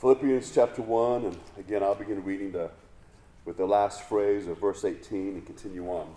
[0.00, 2.70] Philippians chapter 1, and again, I'll begin reading the,
[3.44, 6.08] with the last phrase of verse 18 and continue on.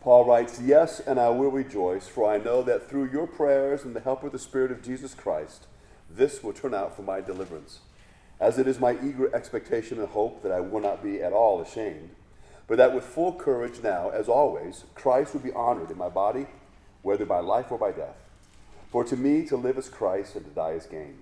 [0.00, 3.94] Paul writes, Yes, and I will rejoice, for I know that through your prayers and
[3.94, 5.66] the help of the Spirit of Jesus Christ,
[6.08, 7.80] this will turn out for my deliverance.
[8.40, 11.60] As it is my eager expectation and hope that I will not be at all
[11.60, 12.10] ashamed,
[12.68, 16.46] but that with full courage now, as always, Christ will be honored in my body,
[17.02, 18.16] whether by life or by death.
[18.90, 21.21] For to me, to live is Christ, and to die is gain.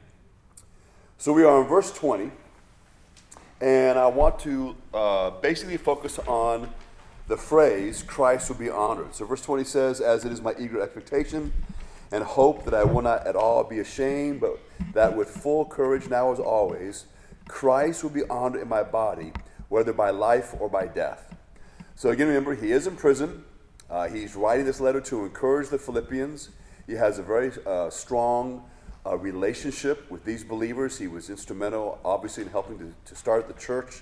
[1.21, 2.31] So we are in verse 20,
[3.61, 6.73] and I want to uh, basically focus on
[7.27, 9.13] the phrase, Christ will be honored.
[9.13, 11.53] So verse 20 says, As it is my eager expectation
[12.11, 14.57] and hope that I will not at all be ashamed, but
[14.95, 17.05] that with full courage now as always,
[17.47, 19.31] Christ will be honored in my body,
[19.69, 21.35] whether by life or by death.
[21.95, 23.43] So again, remember, he is in prison.
[23.91, 26.49] Uh, he's writing this letter to encourage the Philippians.
[26.87, 28.63] He has a very uh, strong
[29.05, 30.97] a relationship with these believers.
[30.97, 34.01] He was instrumental, obviously, in helping to, to start the church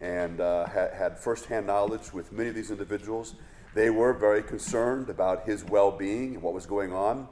[0.00, 3.34] and uh, had, had firsthand knowledge with many of these individuals.
[3.74, 7.28] They were very concerned about his well being and what was going on.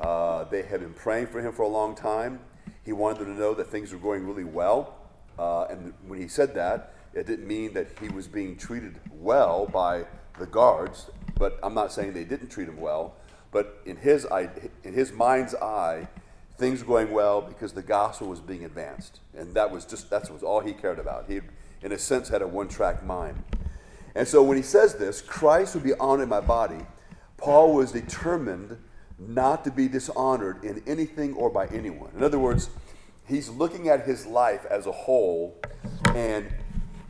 [0.00, 2.40] Uh, they had been praying for him for a long time.
[2.84, 4.96] He wanted them to know that things were going really well.
[5.38, 9.66] Uh, and when he said that, it didn't mean that he was being treated well
[9.66, 10.04] by
[10.38, 13.14] the guards, but I'm not saying they didn't treat him well.
[13.50, 14.26] But in his,
[14.82, 16.08] in his mind's eye,
[16.62, 19.18] things were going well because the gospel was being advanced.
[19.36, 21.24] And that was just, that was all he cared about.
[21.26, 21.40] He,
[21.82, 23.42] in a sense, had a one track mind.
[24.14, 26.86] And so when he says this, Christ will be honored in my body,
[27.36, 28.78] Paul was determined
[29.18, 32.12] not to be dishonored in anything or by anyone.
[32.16, 32.70] In other words,
[33.26, 35.60] he's looking at his life as a whole
[36.14, 36.46] and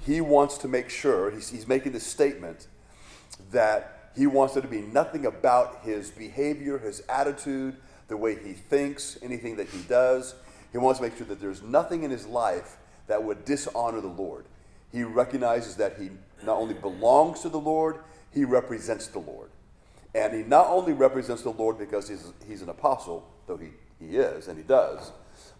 [0.07, 2.69] he wants to make sure, he's, he's making this statement
[3.51, 7.77] that he wants there to be nothing about his behavior, his attitude,
[8.12, 10.34] the way he thinks, anything that he does.
[10.71, 14.09] He wants to make sure that there's nothing in his life that would dishonor the
[14.09, 14.45] Lord.
[14.93, 16.11] He recognizes that he
[16.45, 18.00] not only belongs to the Lord,
[18.31, 19.49] he represents the Lord.
[20.15, 23.69] And he not only represents the Lord because he's, he's an apostle, though he,
[23.99, 25.11] he is, and he does,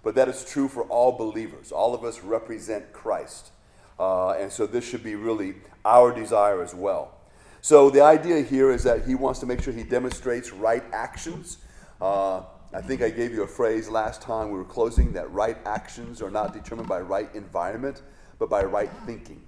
[0.03, 1.73] but that is true for all believers.
[1.73, 3.51] All of us represent Christ.
[3.99, 5.55] Uh, and so this should be really
[5.87, 7.15] our desire as well.
[7.63, 11.57] So the idea here is that he wants to make sure he demonstrates right actions
[12.03, 12.43] uh,
[12.75, 16.21] I think I gave you a phrase last time we were closing that right actions
[16.21, 18.03] are not determined by right environment,
[18.41, 19.41] but by right thinking.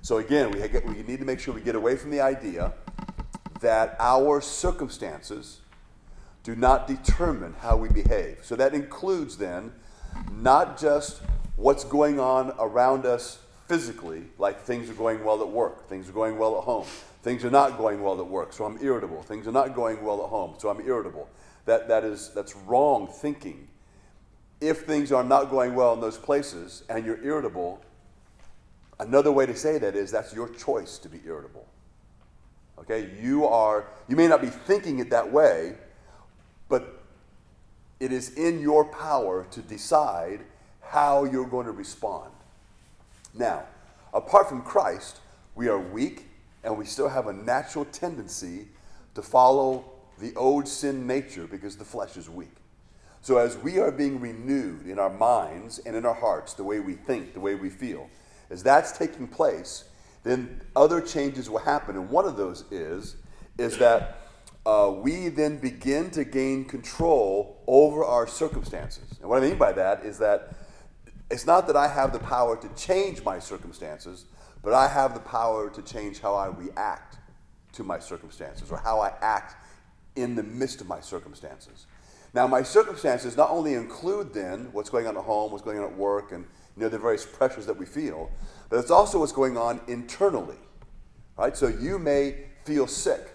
[0.00, 0.60] So again, we,
[0.90, 2.72] we need to make sure we get away from the idea
[3.60, 5.60] that our circumstances
[6.44, 8.38] do not determine how we behave.
[8.40, 9.72] So that includes then
[10.32, 11.20] not just
[11.56, 16.12] what's going on around us physically, like things are going well at work, things are
[16.12, 16.86] going well at home,
[17.22, 20.22] things are not going well at work, so I'm irritable, things are not going well
[20.24, 21.28] at home, so I'm irritable
[21.68, 23.68] that, that is, that's wrong thinking.
[24.60, 27.80] If things are not going well in those places and you're irritable,
[28.98, 31.66] another way to say that is that's your choice to be irritable.
[32.80, 35.74] Okay, you are, you may not be thinking it that way,
[36.68, 37.02] but
[38.00, 40.40] it is in your power to decide
[40.80, 42.30] how you're going to respond.
[43.34, 43.64] Now,
[44.14, 45.20] apart from Christ,
[45.54, 46.24] we are weak
[46.64, 48.68] and we still have a natural tendency
[49.14, 49.84] to follow
[50.20, 52.54] the old sin nature because the flesh is weak.
[53.20, 56.80] So, as we are being renewed in our minds and in our hearts, the way
[56.80, 58.08] we think, the way we feel,
[58.50, 59.84] as that's taking place,
[60.22, 61.96] then other changes will happen.
[61.96, 63.16] And one of those is,
[63.58, 64.20] is that
[64.64, 69.18] uh, we then begin to gain control over our circumstances.
[69.20, 70.54] And what I mean by that is that
[71.30, 74.26] it's not that I have the power to change my circumstances,
[74.62, 77.18] but I have the power to change how I react
[77.72, 79.56] to my circumstances or how I act
[80.20, 81.86] in the midst of my circumstances.
[82.34, 85.84] Now, my circumstances not only include then what's going on at home, what's going on
[85.84, 86.44] at work, and
[86.76, 88.30] you know the various pressures that we feel,
[88.68, 90.58] but it's also what's going on internally,
[91.36, 91.56] right?
[91.56, 93.30] So you may feel sick,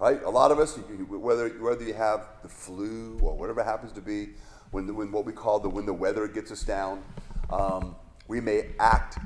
[0.00, 0.22] right?
[0.24, 0.76] A lot of us,
[1.08, 4.30] whether whether you have the flu or whatever happens to be,
[4.72, 7.02] when the, when what we call the when the weather gets us down,
[7.50, 7.94] um,
[8.26, 9.18] we may act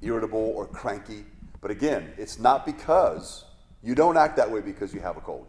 [0.00, 1.24] irritable or cranky.
[1.60, 3.44] But again, it's not because
[3.82, 5.46] you don't act that way because you have a cold.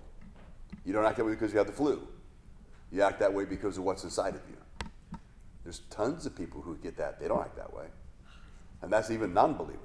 [0.86, 2.08] You don't act that way because you have the flu.
[2.92, 4.58] You act that way because of what's inside of you.
[5.64, 7.20] There's tons of people who get that.
[7.20, 7.86] They don't act that way.
[8.82, 9.80] And that's even non believers.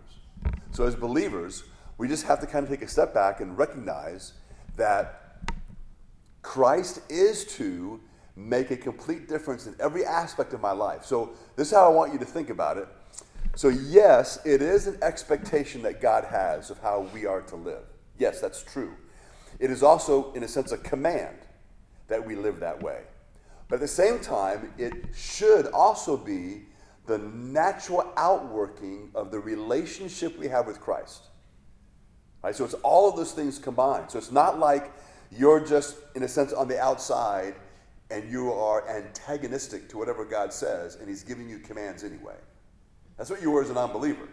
[0.72, 1.64] So, as believers,
[1.96, 4.34] we just have to kind of take a step back and recognize
[4.76, 5.38] that
[6.42, 8.00] Christ is to
[8.36, 11.04] make a complete difference in every aspect of my life.
[11.04, 12.88] So, this is how I want you to think about it.
[13.56, 17.84] So, yes, it is an expectation that God has of how we are to live.
[18.18, 18.94] Yes, that's true.
[19.60, 21.36] It is also, in a sense, a command
[22.08, 23.02] that we live that way.
[23.68, 26.62] But at the same time, it should also be
[27.06, 31.24] the natural outworking of the relationship we have with Christ.
[32.42, 32.56] Right?
[32.56, 34.10] So it's all of those things combined.
[34.10, 34.90] So it's not like
[35.30, 37.54] you're just, in a sense, on the outside
[38.10, 42.34] and you are antagonistic to whatever God says and He's giving you commands anyway.
[43.16, 44.26] That's what you were as a non believer.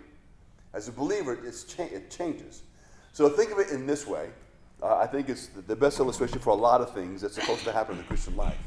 [0.74, 1.36] As a believer,
[1.68, 2.64] cha- it changes.
[3.14, 4.30] So think of it in this way.
[4.82, 7.72] Uh, I think it's the best illustration for a lot of things that's supposed to
[7.72, 8.58] happen in the Christian life.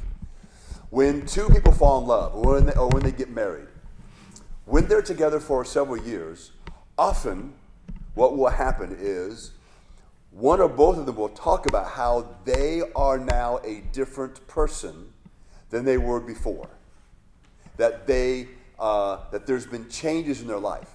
[0.91, 3.69] When two people fall in love or when they, or when they get married,
[4.65, 6.51] when they're together for several years,
[6.99, 7.55] often
[8.15, 9.53] what will happen is
[10.33, 15.13] one or both of them will talk about how they are now a different person
[15.71, 16.69] than they were before.
[17.77, 18.49] That they
[18.79, 20.91] uh, that there's been changes in their life.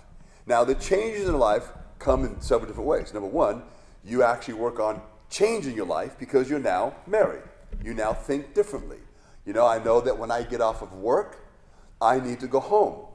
[0.46, 1.70] Now the changes in their life
[2.00, 3.14] come in several different ways.
[3.14, 3.64] Number one,
[4.06, 7.44] you actually work on changing your life because you're now married.
[7.84, 9.00] You now think differently.
[9.46, 11.46] You know, I know that when I get off of work,
[12.02, 13.06] I need to go home.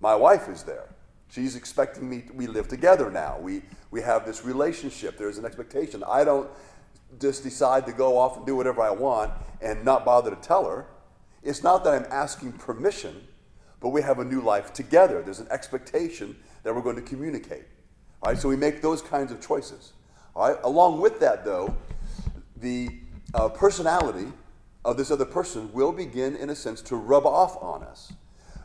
[0.00, 0.88] My wife is there.
[1.28, 3.38] She's expecting me, to, we live together now.
[3.38, 5.18] We, we have this relationship.
[5.18, 6.02] There's an expectation.
[6.08, 6.48] I don't
[7.20, 10.64] just decide to go off and do whatever I want and not bother to tell
[10.64, 10.86] her.
[11.42, 13.26] It's not that I'm asking permission,
[13.80, 15.22] but we have a new life together.
[15.22, 17.64] There's an expectation that we're going to communicate.
[18.34, 19.92] So we make those kinds of choices.
[20.34, 21.74] All right, along with that, though,
[22.56, 22.88] the
[23.34, 24.32] uh, personality
[24.84, 28.12] of this other person will begin, in a sense, to rub off on us.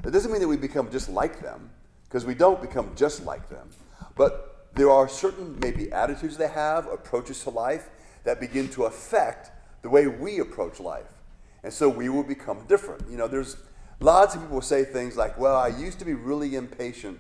[0.05, 1.69] It doesn't mean that we become just like them,
[2.05, 3.69] because we don't become just like them.
[4.15, 7.89] But there are certain, maybe, attitudes they have, approaches to life,
[8.23, 11.11] that begin to affect the way we approach life.
[11.63, 13.09] And so we will become different.
[13.09, 13.57] You know, there's
[13.99, 17.19] lots of people say things like, well, I used to be really impatient,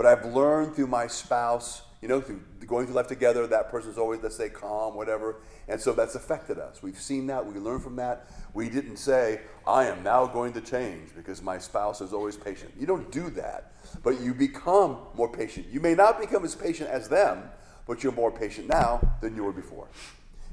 [0.00, 3.98] but I've learned through my spouse, you know, through going through life together, that person's
[3.98, 5.42] always, let's say, calm, whatever.
[5.68, 6.82] And so that's affected us.
[6.82, 8.30] We've seen that, we learn from that.
[8.54, 12.72] We didn't say, I am now going to change because my spouse is always patient.
[12.80, 15.66] You don't do that, but you become more patient.
[15.70, 17.42] You may not become as patient as them,
[17.86, 19.86] but you're more patient now than you were before.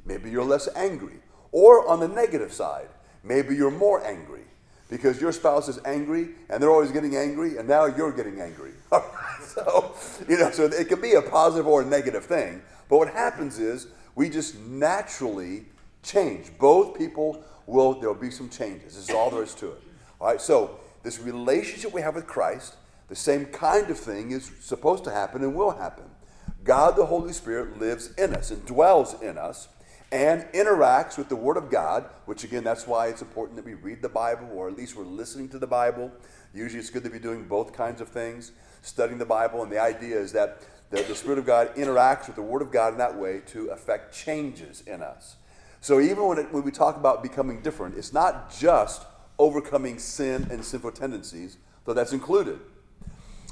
[0.03, 1.21] Maybe you're less angry.
[1.53, 2.89] Or on the negative side,
[3.23, 4.43] maybe you're more angry
[4.89, 8.71] because your spouse is angry and they're always getting angry and now you're getting angry.
[9.41, 9.93] so,
[10.27, 12.61] you know, so it can be a positive or a negative thing.
[12.89, 15.65] But what happens is we just naturally
[16.03, 16.51] change.
[16.57, 18.95] Both people will, there'll be some changes.
[18.95, 19.81] This is all there is to it.
[20.19, 22.75] All right, so this relationship we have with Christ,
[23.09, 26.05] the same kind of thing is supposed to happen and will happen.
[26.63, 29.67] God the Holy Spirit lives in us and dwells in us
[30.11, 33.73] and interacts with the Word of God, which again, that's why it's important that we
[33.73, 36.11] read the Bible or at least we're listening to the Bible.
[36.53, 39.81] Usually it's good to be doing both kinds of things, studying the Bible, and the
[39.81, 42.99] idea is that the, the Spirit of God interacts with the Word of God in
[42.99, 45.35] that way to affect changes in us.
[45.81, 49.05] So even when, it, when we talk about becoming different, it's not just
[49.37, 52.59] overcoming sin and sinful tendencies, though that's included,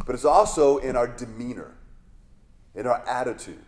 [0.05, 1.75] but it's also in our demeanor,
[2.73, 3.63] in our attitude.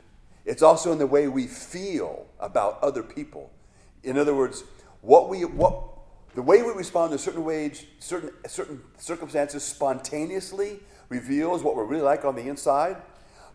[0.48, 3.51] It's also in the way we feel about other people.
[4.04, 4.63] In other words,
[5.01, 5.84] what we what
[6.36, 12.04] the way we respond to certain ways, certain certain circumstances spontaneously reveals what we're really
[12.04, 12.96] like on the inside.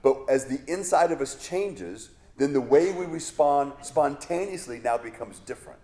[0.03, 5.39] But as the inside of us changes, then the way we respond spontaneously now becomes
[5.39, 5.81] different.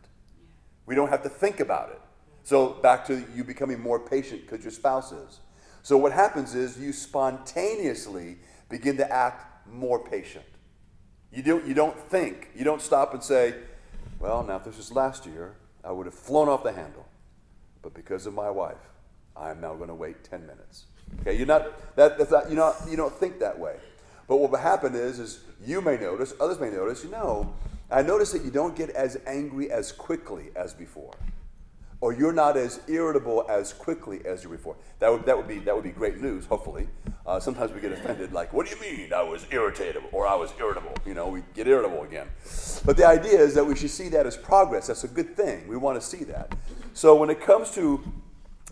[0.85, 2.00] We don't have to think about it.
[2.43, 5.41] So back to you becoming more patient because your spouse is.
[5.83, 8.37] So what happens is you spontaneously
[8.69, 10.45] begin to act more patient.
[11.32, 13.54] You don't, you don't think, you don't stop and say,
[14.18, 15.54] well, now if this was last year,
[15.85, 17.06] I would have flown off the handle.
[17.82, 18.76] But because of my wife,
[19.37, 20.87] I am now going to wait 10 minutes.
[21.20, 23.76] Okay, you're not, that, that's not, you know, you don't think that way.
[24.26, 27.54] But what will happen is, is you may notice, others may notice, you know,
[27.90, 31.14] I notice that you don't get as angry as quickly as before
[32.00, 34.76] or you're not as irritable as quickly as you were before.
[35.00, 36.88] That would, that would, be, that would be great news, hopefully.
[37.28, 40.35] Uh, sometimes we get offended, like, what do you mean I was irritated or I
[40.35, 40.94] was irritable?
[41.04, 42.26] You know, we get irritable again.
[42.87, 44.87] But the idea is that we should see that as progress.
[44.87, 45.68] That's a good thing.
[45.68, 46.54] We want to see that.
[46.94, 48.02] So when it comes to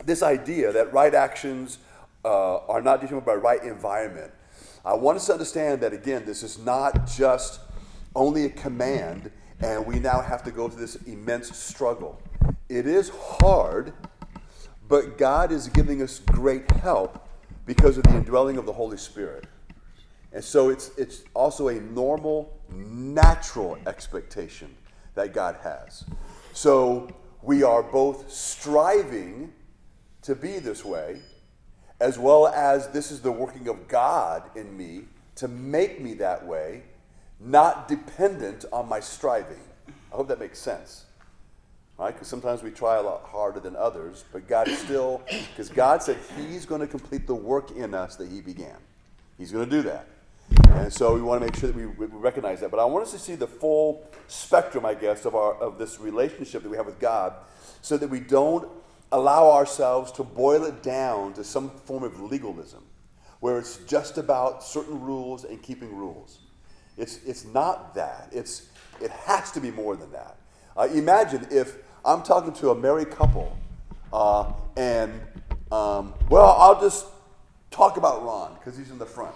[0.06, 1.80] this idea that right actions
[2.24, 4.32] uh, are not determined by right environment,
[4.86, 7.60] I want us to understand that, again, this is not just
[8.14, 12.18] only a command, and we now have to go through this immense struggle.
[12.70, 13.92] It is hard,
[14.88, 17.22] but God is giving us great help
[17.66, 19.44] because of the indwelling of the Holy Spirit.
[20.32, 24.74] And so it's, it's also a normal, natural expectation
[25.14, 26.04] that God has.
[26.52, 27.08] So
[27.42, 29.52] we are both striving
[30.22, 31.20] to be this way,
[32.00, 35.02] as well as this is the working of God in me
[35.36, 36.82] to make me that way,
[37.40, 39.60] not dependent on my striving.
[40.12, 41.05] I hope that makes sense.
[41.98, 42.12] Right?
[42.12, 46.02] Because sometimes we try a lot harder than others, but God is still, because God
[46.02, 48.76] said He's going to complete the work in us that He began.
[49.38, 50.06] He's going to do that.
[50.68, 52.70] And so we want to make sure that we, we recognize that.
[52.70, 55.98] But I want us to see the full spectrum, I guess, of, our, of this
[55.98, 57.32] relationship that we have with God
[57.82, 58.68] so that we don't
[59.12, 62.84] allow ourselves to boil it down to some form of legalism
[63.40, 66.38] where it's just about certain rules and keeping rules.
[66.96, 68.28] It's, it's not that.
[68.32, 68.68] It's,
[69.00, 70.36] it has to be more than that.
[70.76, 73.56] Uh, imagine if I'm talking to a married couple
[74.12, 75.12] uh, and,
[75.72, 77.06] um, well, I'll just
[77.70, 79.34] talk about Ron because he's in the front.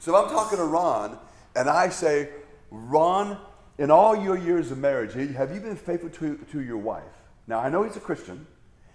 [0.00, 1.18] So if I'm talking to Ron
[1.54, 2.30] and I say,
[2.70, 3.38] Ron,
[3.78, 7.04] in all your years of marriage, have you been faithful to, to your wife?
[7.46, 8.46] Now, I know he's a Christian,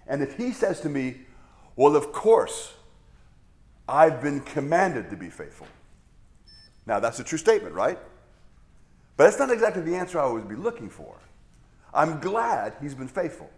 [0.06, 1.22] and if he says to me,
[1.74, 2.74] Well, of course,
[3.88, 5.66] I've been commanded to be faithful.
[6.86, 7.98] Now, that's a true statement, right?
[9.16, 11.16] But that's not exactly the answer I would be looking for.
[11.94, 13.50] I'm glad he's been faithful.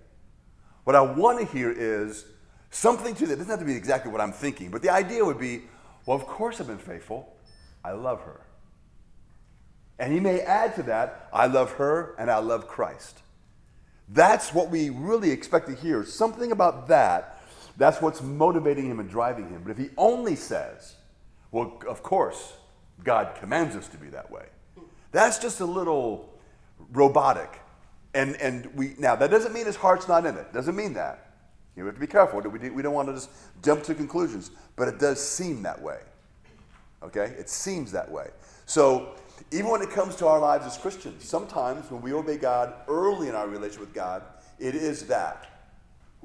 [0.85, 2.25] What I want to hear is
[2.71, 3.37] something to that.
[3.37, 5.63] Doesn't have to be exactly what I'm thinking, but the idea would be,
[6.07, 7.35] well, of course I've been faithful.
[7.85, 8.41] I love her.
[9.99, 13.21] And he may add to that, I love her and I love Christ.
[14.09, 16.05] That's what we really expect to hear.
[16.05, 17.41] Something about that,
[17.77, 19.63] that's what's motivating him and driving him.
[19.63, 20.95] But if he only says,
[21.51, 22.55] well, of course,
[23.03, 24.47] God commands us to be that way,
[25.13, 26.29] that's just a little
[26.93, 27.61] robotic.
[28.15, 30.53] And, and we, now, that doesn't mean his heart's not in it.
[30.53, 31.33] Doesn't mean that.
[31.77, 32.41] You have to be careful.
[32.41, 33.31] We, we don't want to just
[33.63, 35.99] jump to conclusions, but it does seem that way.
[37.03, 37.35] Okay?
[37.39, 38.29] It seems that way.
[38.67, 39.15] So,
[39.51, 43.29] even when it comes to our lives as Christians, sometimes when we obey God early
[43.29, 44.23] in our relationship with God,
[44.61, 45.47] it is that.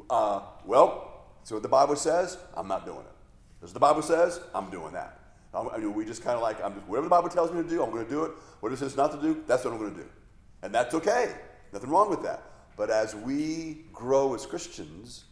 [0.10, 3.64] Uh, well, so what the Bible says, I'm not doing it.
[3.64, 5.20] As the Bible says, I'm doing that.
[5.54, 7.68] I mean, we just kind of like, I'm just, whatever the Bible tells me to
[7.68, 8.32] do, I'm going to do it.
[8.60, 10.08] What it says not to do, that's what I'm going to do.
[10.62, 11.34] And that's okay.
[11.74, 12.44] Nothing wrong with that.
[12.76, 15.26] But as we grow as Christians,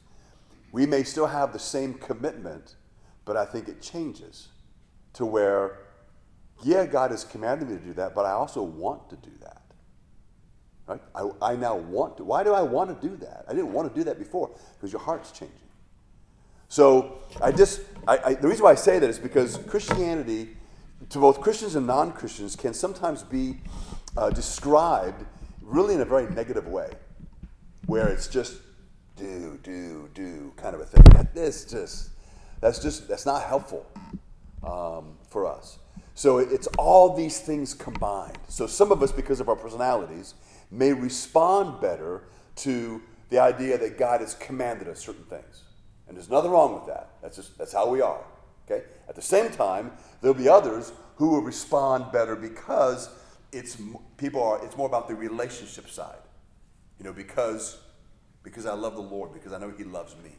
[0.72, 2.76] we may still have the same commitment,
[3.26, 4.50] but I think it changes
[5.14, 5.80] to where,
[6.64, 9.62] yeah, God has commanded me to do that, but I also want to do that.
[10.88, 11.02] Right?
[11.16, 12.24] I, I now want to.
[12.24, 13.46] Why do I want to do that?
[13.48, 15.58] I didn't want to do that before because your heart's changing.
[16.70, 20.58] So I just, I, I, the reason why I say that is because Christianity,
[21.10, 23.58] to both Christians and non Christians, can sometimes be
[24.18, 25.26] uh, described
[25.68, 26.90] really in a very negative way,
[27.86, 28.62] where it's just
[29.18, 31.04] do, do, do kind of a thing.
[31.34, 32.10] This just,
[32.62, 33.86] that's just, that's not helpful
[34.64, 35.78] um, for us.
[36.16, 38.40] So it's all these things combined.
[38.48, 40.34] So some of us, because of our personalities,
[40.72, 42.24] may respond better
[42.58, 45.64] to the idea that God has commanded us certain things.
[46.08, 47.10] And there's nothing wrong with that.
[47.22, 48.24] That's just that's how we are.
[48.66, 48.86] Okay?
[49.08, 53.10] At the same time, there'll be others who will respond better because
[53.52, 53.78] it's
[54.18, 56.20] people are it's more about the relationship side.
[57.00, 57.78] You know, because
[58.44, 60.32] because I love the Lord, because I know He loves me.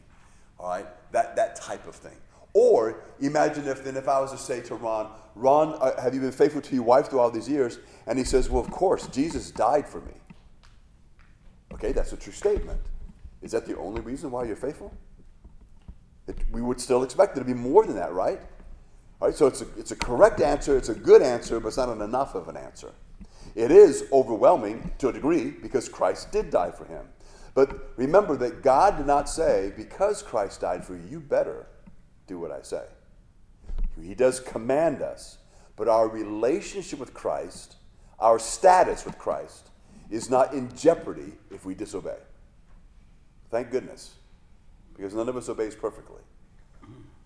[0.59, 0.87] All right?
[1.11, 2.17] That that type of thing.
[2.53, 6.19] Or imagine if then if I was to say to Ron, Ron, uh, have you
[6.19, 7.79] been faithful to your wife through all these years?
[8.07, 10.13] And he says, Well, of course, Jesus died for me.
[11.73, 12.81] Okay, that's a true statement.
[13.41, 14.93] Is that the only reason why you're faithful?
[16.27, 18.41] It, we would still expect there to be more than that, right?
[19.21, 21.77] All right, so it's a, it's a correct answer, it's a good answer, but it's
[21.77, 22.93] not an enough of an answer.
[23.53, 27.05] It is overwhelming to a degree because Christ did die for him.
[27.53, 31.67] But remember that God did not say, because Christ died for you, you better
[32.27, 32.83] do what I say.
[34.01, 35.39] He does command us,
[35.75, 37.75] but our relationship with Christ,
[38.19, 39.69] our status with Christ,
[40.09, 42.17] is not in jeopardy if we disobey.
[43.49, 44.13] Thank goodness
[44.95, 46.21] because none of us obeys perfectly.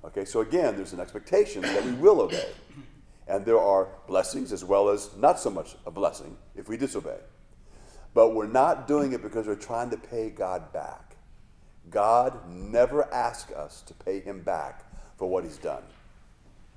[0.06, 2.50] Okay, so again, there's an expectation that we will obey.
[3.28, 7.20] And there are blessings as well as not so much a blessing if we disobey.
[8.14, 11.16] But we're not doing it because we're trying to pay God back.
[11.90, 14.84] God never asks us to pay him back
[15.18, 15.84] for what he's done.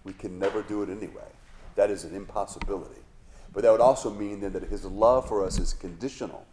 [0.04, 1.28] We can never do it anyway.
[1.74, 3.02] That is an impossibility.
[3.52, 6.46] But that would also mean then that his love for us is conditional.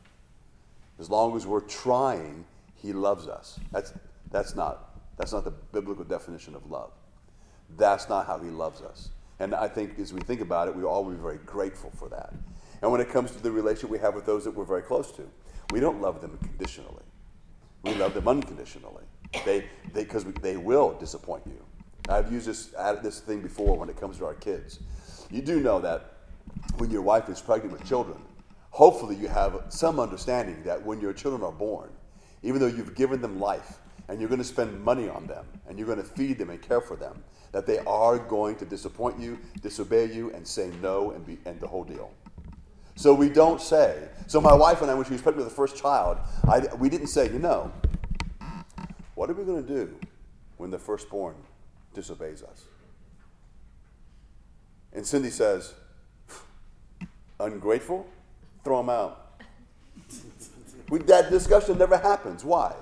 [1.00, 3.60] As long as we're trying, he loves us.
[3.72, 3.94] That's,
[4.32, 6.92] that's not, that's not the biblical definition of love.
[7.78, 9.10] That's not how he loves us.
[9.40, 12.34] And I think as we think about it, we all be very grateful for that.
[12.82, 15.12] And when it comes to the relationship we have with those that we're very close
[15.14, 15.24] to,
[15.72, 17.04] we don't love them conditionally.
[17.84, 19.04] We love them unconditionally.
[19.46, 21.64] They because they, they, will disappoint you.
[22.08, 22.68] I've used this
[23.02, 24.80] this thing before when it comes to our kids.
[25.32, 26.14] You do know that
[26.78, 28.18] when your wife is pregnant with children,
[28.70, 31.90] hopefully you have some understanding that when your children are born,
[32.44, 35.78] even though you've given them life and you're going to spend money on them and
[35.78, 39.20] you're going to feed them and care for them, that they are going to disappoint
[39.20, 42.12] you, disobey you, and say no and, be, and the whole deal.
[42.96, 44.08] So we don't say.
[44.28, 46.18] So my wife and I, when she was pregnant with the first child,
[46.48, 47.72] I, we didn't say, you know,
[49.16, 49.96] what are we going to do
[50.58, 51.36] when the firstborn
[51.94, 52.66] disobeys us?
[54.92, 55.74] And Cindy says,
[57.40, 58.08] ungrateful,
[58.64, 59.42] throw him out.
[60.90, 62.44] We, that discussion never happens.
[62.44, 62.76] Why?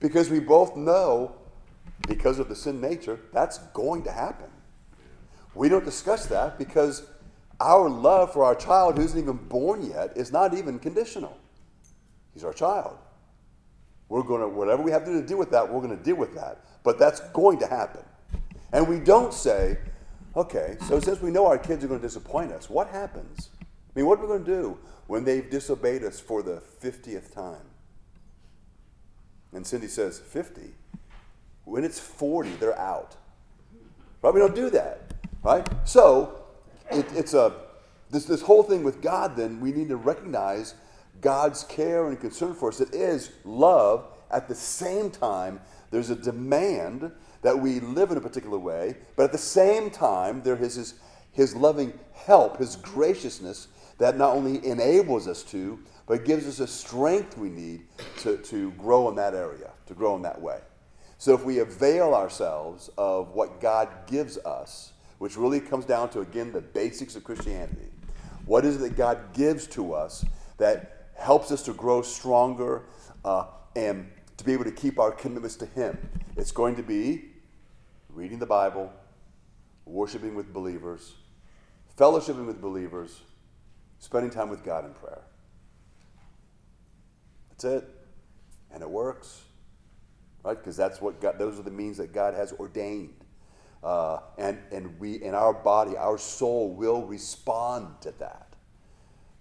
[0.00, 1.36] Because we both know,
[2.08, 4.48] because of the sin nature, that's going to happen.
[5.54, 7.06] We don't discuss that because
[7.60, 11.36] our love for our child who isn't even born yet is not even conditional.
[12.32, 12.96] He's our child.
[14.08, 16.02] We're going to, whatever we have to do to deal with that, we're going to
[16.02, 16.64] deal with that.
[16.82, 18.02] But that's going to happen.
[18.72, 19.78] And we don't say,
[20.34, 23.50] okay, so since we know our kids are going to disappoint us, what happens?
[23.60, 23.64] I
[23.94, 27.69] mean, what are we going to do when they've disobeyed us for the 50th time?
[29.52, 30.72] And Cindy says, 50?
[31.64, 33.16] When it's 40, they're out.
[34.22, 34.34] Right?
[34.34, 35.14] We don't do that.
[35.42, 35.68] Right?
[35.84, 36.42] So,
[36.90, 37.54] it, it's a
[38.10, 40.74] this, this whole thing with God, then, we need to recognize
[41.20, 42.80] God's care and concern for us.
[42.80, 44.06] It is love.
[44.30, 49.24] At the same time, there's a demand that we live in a particular way, but
[49.24, 50.94] at the same time, there is his,
[51.32, 55.78] his loving help, his graciousness that not only enables us to,
[56.10, 57.82] but it gives us the strength we need
[58.18, 60.58] to, to grow in that area, to grow in that way.
[61.18, 66.18] So if we avail ourselves of what God gives us, which really comes down to,
[66.22, 67.92] again, the basics of Christianity.
[68.44, 70.24] What is it that God gives to us
[70.56, 72.86] that helps us to grow stronger
[73.24, 73.44] uh,
[73.76, 75.96] and to be able to keep our commitments to Him?
[76.36, 77.26] It's going to be
[78.08, 78.92] reading the Bible,
[79.84, 81.12] worshiping with believers,
[81.96, 83.20] fellowshipping with believers,
[84.00, 85.22] spending time with God in prayer.
[87.60, 87.88] That's it.
[88.72, 89.42] And it works.
[90.42, 90.56] Right?
[90.56, 93.14] Because that's what God, those are the means that God has ordained.
[93.82, 98.54] Uh, and, and we, in our body, our soul will respond to that.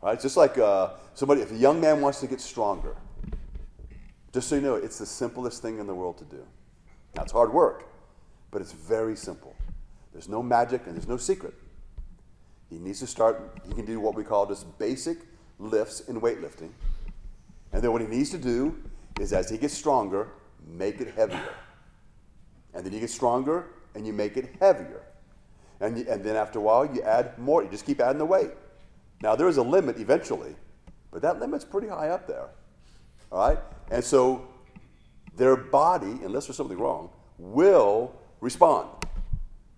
[0.01, 0.19] Right?
[0.19, 2.95] Just like uh, somebody, if a young man wants to get stronger,
[4.33, 6.45] just so you know, it's the simplest thing in the world to do.
[7.15, 7.85] Now, it's hard work,
[8.51, 9.55] but it's very simple.
[10.11, 11.53] There's no magic and there's no secret.
[12.69, 15.19] He needs to start, he can do what we call just basic
[15.57, 16.71] lifts in weightlifting.
[17.71, 18.77] And then what he needs to do
[19.19, 20.29] is, as he gets stronger,
[20.65, 21.53] make it heavier.
[22.73, 25.03] And then he gets stronger, and you make it heavier.
[25.79, 27.63] And, you, and then after a while, you add more.
[27.63, 28.51] You just keep adding the weight.
[29.21, 30.55] Now, there is a limit eventually,
[31.11, 32.49] but that limit's pretty high up there.
[33.31, 33.59] All right?
[33.91, 34.47] And so
[35.35, 38.89] their body, unless there's something wrong, will respond.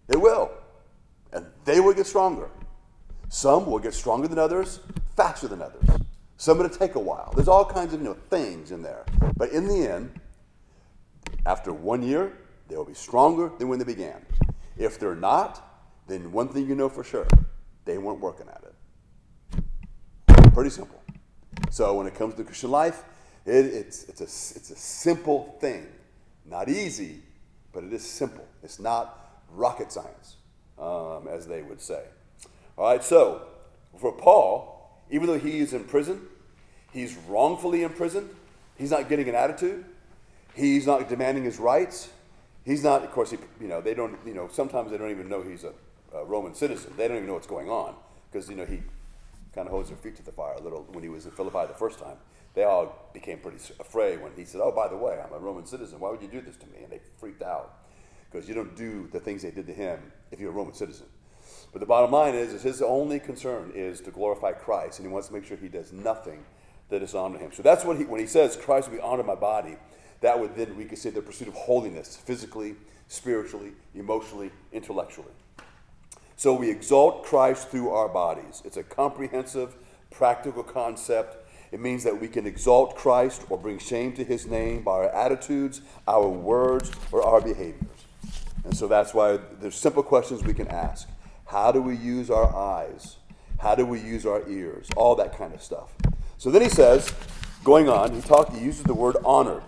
[0.08, 0.52] It will.
[1.32, 2.50] And they will get stronger.
[3.30, 4.82] Some will get stronger than others,
[5.16, 6.01] faster than others.
[6.42, 7.32] Some it'll take a while.
[7.36, 9.06] There's all kinds of you know, things in there.
[9.38, 10.20] But in the end,
[11.46, 12.36] after one year,
[12.68, 14.26] they will be stronger than when they began.
[14.76, 15.62] If they're not,
[16.08, 17.28] then one thing you know for sure
[17.86, 19.64] they weren't working at it.
[20.52, 21.00] Pretty simple.
[21.70, 23.04] So when it comes to Christian life,
[23.46, 25.86] it, it's, it's, a, it's a simple thing.
[26.50, 27.20] Not easy,
[27.72, 28.48] but it is simple.
[28.64, 30.38] It's not rocket science,
[30.80, 32.02] um, as they would say.
[32.80, 33.44] All right, so
[34.00, 34.81] for Paul,
[35.12, 36.22] even though he is in prison,
[36.92, 38.30] he's wrongfully imprisoned,
[38.78, 39.86] he's not getting an attitude,
[40.56, 42.10] he's not demanding his rights,
[42.64, 45.28] He's not, of course, he, you know, they don't, you know, sometimes they don't even
[45.28, 45.74] know he's a,
[46.14, 46.94] a Roman citizen.
[46.96, 47.96] They don't even know what's going on
[48.32, 48.82] because, you know, he
[49.56, 51.66] kind of holds their feet to the fire a little when he was in Philippi
[51.68, 52.18] the first time.
[52.54, 55.66] They all became pretty afraid when he said, Oh, by the way, I'm a Roman
[55.66, 56.00] citizen.
[56.00, 56.84] Why would you do this to me?
[56.84, 57.80] And they freaked out
[58.30, 61.08] because you don't do the things they did to him if you're a Roman citizen.
[61.72, 65.14] But the bottom line is, is his only concern is to glorify Christ, and he
[65.14, 66.44] wants to make sure he does nothing
[66.90, 67.52] that dishonor him.
[67.54, 69.78] So that's what he, when he says, Christ will be honored my body,
[70.20, 72.76] that would then, we could say, the pursuit of holiness, physically,
[73.08, 75.32] spiritually, emotionally, intellectually.
[76.36, 78.62] So we exalt Christ through our bodies.
[78.66, 79.76] It's a comprehensive,
[80.10, 81.38] practical concept.
[81.72, 85.10] It means that we can exalt Christ or bring shame to his name by our
[85.10, 87.88] attitudes, our words, or our behaviors.
[88.64, 91.08] And so that's why there's simple questions we can ask.
[91.52, 93.18] How do we use our eyes?
[93.60, 94.88] How do we use our ears?
[94.96, 95.92] All that kind of stuff.
[96.38, 97.14] So then he says,
[97.66, 99.62] going on, he talked, he uses the word honored.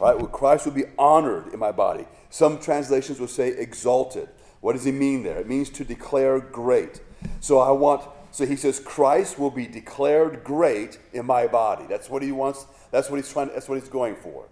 [0.00, 0.16] Right?
[0.16, 2.06] Well, Christ will be honored in my body.
[2.30, 4.28] Some translations will say exalted.
[4.60, 5.38] What does he mean there?
[5.38, 7.00] It means to declare great.
[7.38, 11.84] So I want, so he says, Christ will be declared great in my body.
[11.88, 14.46] That's what he wants, that's what he's trying, that's what he's going for.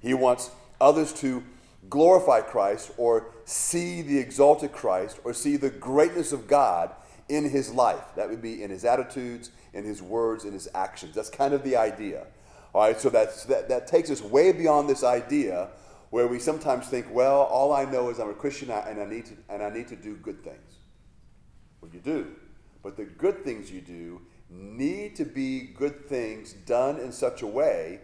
[0.00, 0.50] He wants
[0.80, 1.42] others to
[1.88, 6.92] glorify Christ or see the exalted Christ or see the greatness of God
[7.28, 8.04] in his life.
[8.16, 11.14] That would be in his attitudes, in his words, in his actions.
[11.14, 12.26] That's kind of the idea.
[12.74, 15.68] All right, so that's, that, that takes us way beyond this idea
[16.10, 19.26] where we sometimes think, well, all I know is I'm a Christian and I need
[19.26, 20.78] to, and I need to do good things.
[21.80, 22.32] Well, you do.
[22.82, 27.46] But the good things you do need to be good things done in such a
[27.46, 28.00] way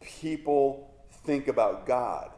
[0.00, 2.30] people think about God,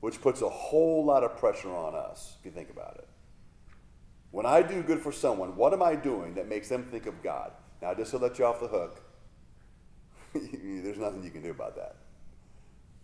[0.00, 3.08] which puts a whole lot of pressure on us, if you think about it.
[4.30, 7.22] When I do good for someone, what am I doing that makes them think of
[7.22, 7.52] God?
[7.80, 9.02] Now, just to let you off the hook,
[10.34, 11.96] there's nothing you can do about that.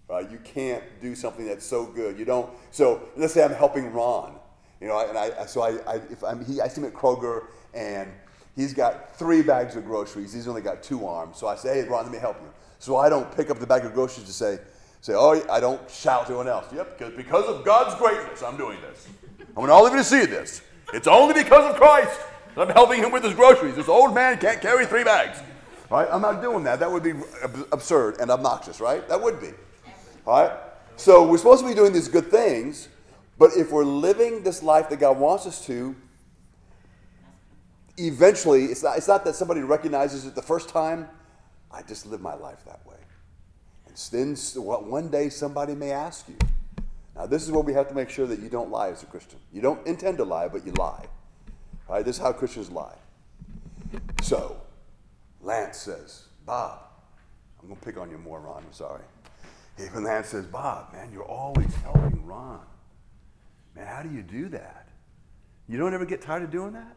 [0.09, 0.31] Right?
[0.31, 2.19] You can't do something that's so good.
[2.19, 2.51] You don't.
[2.71, 4.37] So let's say I'm helping Ron,
[4.81, 7.47] you know, and I so I, I if I'm he, I see him at Kroger
[7.73, 8.11] and
[8.55, 10.35] he's got three bags of groceries.
[10.35, 11.39] He's only got two arms.
[11.39, 12.49] So I say, hey Ron, let me help you.
[12.79, 14.59] So I don't pick up the bag of groceries to say,
[15.05, 16.65] say, oh, I don't shout to anyone else.
[16.75, 19.07] Yep, because because of God's greatness, I'm doing this.
[19.55, 20.63] I want all of you to see this.
[20.95, 22.19] It's only because of Christ
[22.55, 23.77] that I'm helping him with his groceries.
[23.77, 25.43] This old man can't carry three bags.
[25.91, 26.09] Right?
[26.11, 26.81] I'm not doing that.
[26.81, 27.13] That would be
[27.71, 29.07] absurd and obnoxious, right?
[29.11, 29.51] That would be.
[30.27, 30.59] All right?
[30.97, 32.89] So we're supposed to be doing these good things,
[33.39, 35.95] but if we're living this life that God wants us to,
[37.99, 41.11] eventually, it's not, it's not that somebody recognizes it the first time.
[41.71, 42.94] I just live my life that way.
[44.11, 46.37] Then one day somebody may ask you.
[47.17, 49.07] Now, this is where we have to make sure that you don't lie as a
[49.07, 49.39] Christian.
[49.53, 51.07] You don't intend to lie, but you lie.
[51.89, 52.05] All right?
[52.05, 52.97] This is how Christians lie.
[54.23, 54.57] So,
[55.41, 56.81] Lance says, Bob,
[57.61, 58.65] I'm going to pick on you more, Ron.
[58.67, 59.05] I'm sorry.
[59.79, 62.61] Even Lance says, Bob, man, you're always helping Ron.
[63.77, 64.89] Man, how do you do that?
[65.69, 66.97] You don't ever get tired of doing that?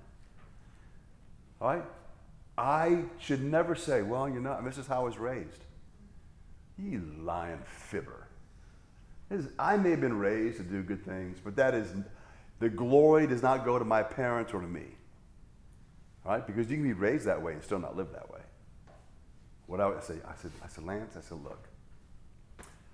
[1.62, 1.84] All right?
[2.58, 5.64] I should never say, well, you know, this is how I was raised.
[6.78, 8.28] You lying fibber.
[9.60, 11.88] I may have been raised to do good things, but that is,
[12.60, 14.86] the glory does not go to my parents or to me.
[16.26, 16.46] All right?
[16.46, 18.40] Because you can be raised that way and still not live that way.
[19.66, 21.68] What I would say, I said, I said, Lance, I said, look,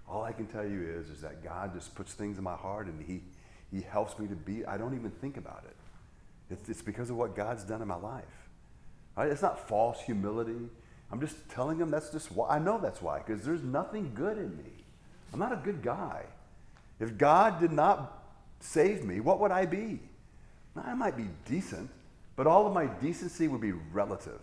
[0.08, 2.88] all I can tell you is, is that God just puts things in my heart
[2.88, 3.22] and he,
[3.72, 5.76] he helps me to be, I don't even think about it.
[6.50, 8.24] It's, it's because of what God's done in my life.
[9.16, 9.30] Right?
[9.30, 10.70] It's not false humility.
[11.12, 12.50] I'm just telling him that's just why.
[12.50, 14.72] I know that's why, because there's nothing good in me.
[15.32, 16.24] I'm not a good guy.
[17.00, 18.24] If God did not
[18.60, 20.00] save me, what would I be?
[20.76, 21.90] Now, I might be decent,
[22.36, 24.40] but all of my decency would be relative,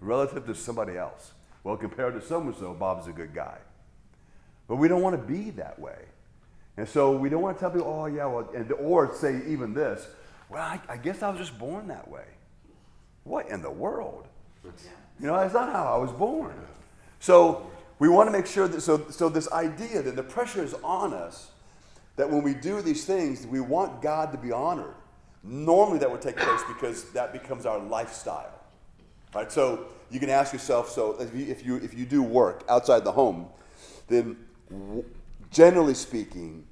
[0.00, 1.32] relative to somebody else.
[1.64, 3.58] Well, compared to so and so, Bob's a good guy.
[4.68, 5.98] But we don't want to be that way.
[6.76, 9.74] And so we don't want to tell people, oh, yeah, well, and, or say even
[9.74, 10.06] this,
[10.48, 12.24] well, I, I guess I was just born that way.
[13.24, 14.26] What in the world?
[15.20, 16.54] You know, that's not how I was born.
[17.20, 20.74] So we want to make sure that, so, so this idea that the pressure is
[20.84, 21.50] on us
[22.16, 24.94] that when we do these things, we want God to be honored.
[25.42, 28.60] Normally that would take place because that becomes our lifestyle.
[29.34, 29.50] Right?
[29.50, 33.04] So you can ask yourself, so if you, if you, if you do work outside
[33.04, 33.48] the home,
[34.08, 34.36] then
[35.50, 36.64] generally speaking,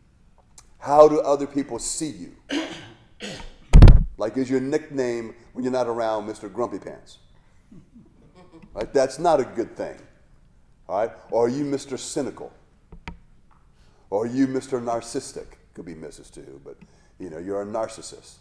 [0.78, 2.36] how do other people see you?
[4.18, 6.52] Like, is your nickname when you're not around Mr.
[6.52, 7.18] Grumpy Pants?
[8.76, 8.92] Right?
[8.92, 9.96] That's not a good thing.
[10.86, 11.10] All right?
[11.30, 11.98] Or are you Mr.
[11.98, 12.52] Cynical?
[14.10, 14.82] Or are you Mr.
[14.82, 15.46] Narcissistic?
[15.72, 16.30] Could be Mrs.
[16.30, 16.76] too, but
[17.18, 18.34] you know, you're a narcissist.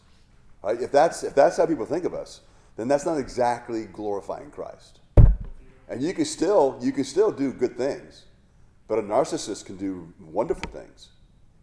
[0.62, 0.82] Right?
[0.82, 2.41] If that's if that's how people think of us,
[2.76, 5.00] then that's not exactly glorifying Christ.
[5.88, 8.26] And you can still you can still do good things.
[8.89, 11.10] But a narcissist can do wonderful things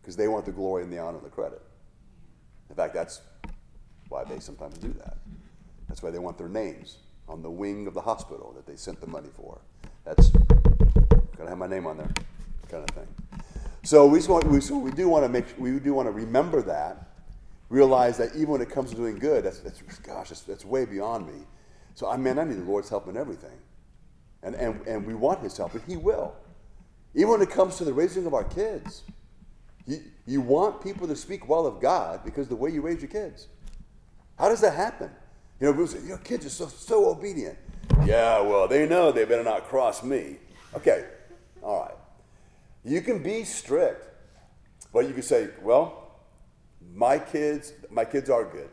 [0.00, 1.60] because they want the glory and the honor and the credit.
[2.70, 3.20] In fact, that's
[4.08, 5.18] why they sometimes do that.
[5.88, 6.96] That's why they want their names
[7.28, 9.60] on the wing of the hospital that they sent the money for.
[10.04, 10.30] That's
[11.36, 12.10] gotta have my name on there,
[12.68, 13.06] kind of thing.
[13.84, 16.62] So we, want, we, so we do want to make we do want to remember
[16.62, 17.08] that,
[17.68, 20.84] realize that even when it comes to doing good, that's, that's gosh, that's, that's way
[20.84, 21.46] beyond me.
[21.94, 23.58] So I mean, I need the Lord's help in everything,
[24.42, 26.34] and and and we want His help, and He will.
[27.14, 29.02] Even when it comes to the raising of our kids,
[29.86, 33.10] you, you want people to speak well of God because the way you raise your
[33.10, 33.48] kids.
[34.38, 35.10] How does that happen?
[35.62, 37.56] You know, people say, your kids are so, so obedient.
[38.04, 40.38] Yeah, well, they know they better not cross me.
[40.74, 41.04] Okay,
[41.62, 41.94] all right.
[42.84, 44.04] You can be strict,
[44.92, 46.18] but you can say, well,
[46.92, 48.70] my kids, my kids are good.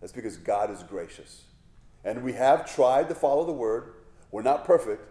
[0.00, 1.42] That's because God is gracious.
[2.04, 3.94] And we have tried to follow the word.
[4.30, 5.02] We're not perfect,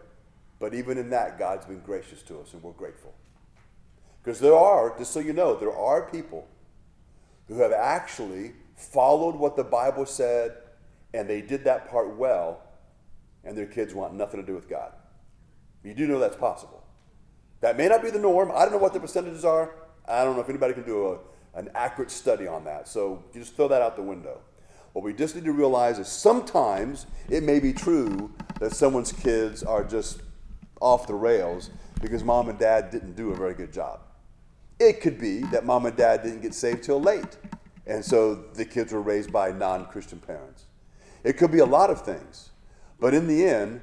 [0.61, 3.13] but even in that, God's been gracious to us, and we're grateful.
[4.23, 6.47] Because there are, just so you know, there are people
[7.49, 10.53] who have actually followed what the Bible said,
[11.13, 12.61] and they did that part well,
[13.43, 14.93] and their kids want nothing to do with God.
[15.83, 16.83] You do know that's possible.
[17.61, 18.51] That may not be the norm.
[18.53, 19.75] I don't know what the percentages are.
[20.07, 22.87] I don't know if anybody can do a, an accurate study on that.
[22.87, 24.41] So just throw that out the window.
[24.93, 29.63] What we just need to realize is sometimes it may be true that someone's kids
[29.63, 30.21] are just
[30.81, 31.69] off the rails
[32.01, 34.01] because mom and dad didn't do a very good job.
[34.79, 37.37] It could be that mom and dad didn't get saved till late,
[37.85, 40.65] and so the kids were raised by non Christian parents.
[41.23, 42.49] It could be a lot of things.
[42.99, 43.81] But in the end,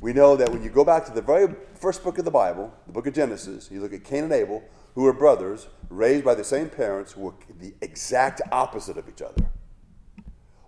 [0.00, 2.72] we know that when you go back to the very first book of the Bible,
[2.86, 4.62] the book of Genesis, you look at Cain and Abel,
[4.94, 9.22] who were brothers, raised by the same parents, who were the exact opposite of each
[9.22, 9.46] other.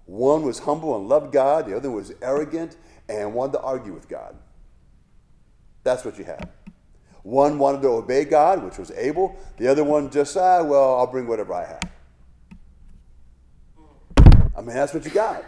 [0.07, 2.77] One was humble and loved God, the other was arrogant
[3.09, 4.37] and wanted to argue with God.
[5.85, 6.49] That's what you had.
[7.23, 9.37] One wanted to obey God, which was Abel.
[9.59, 11.91] The other one just, ah, well, I'll bring whatever I have.
[14.57, 15.45] I mean, that's what you got.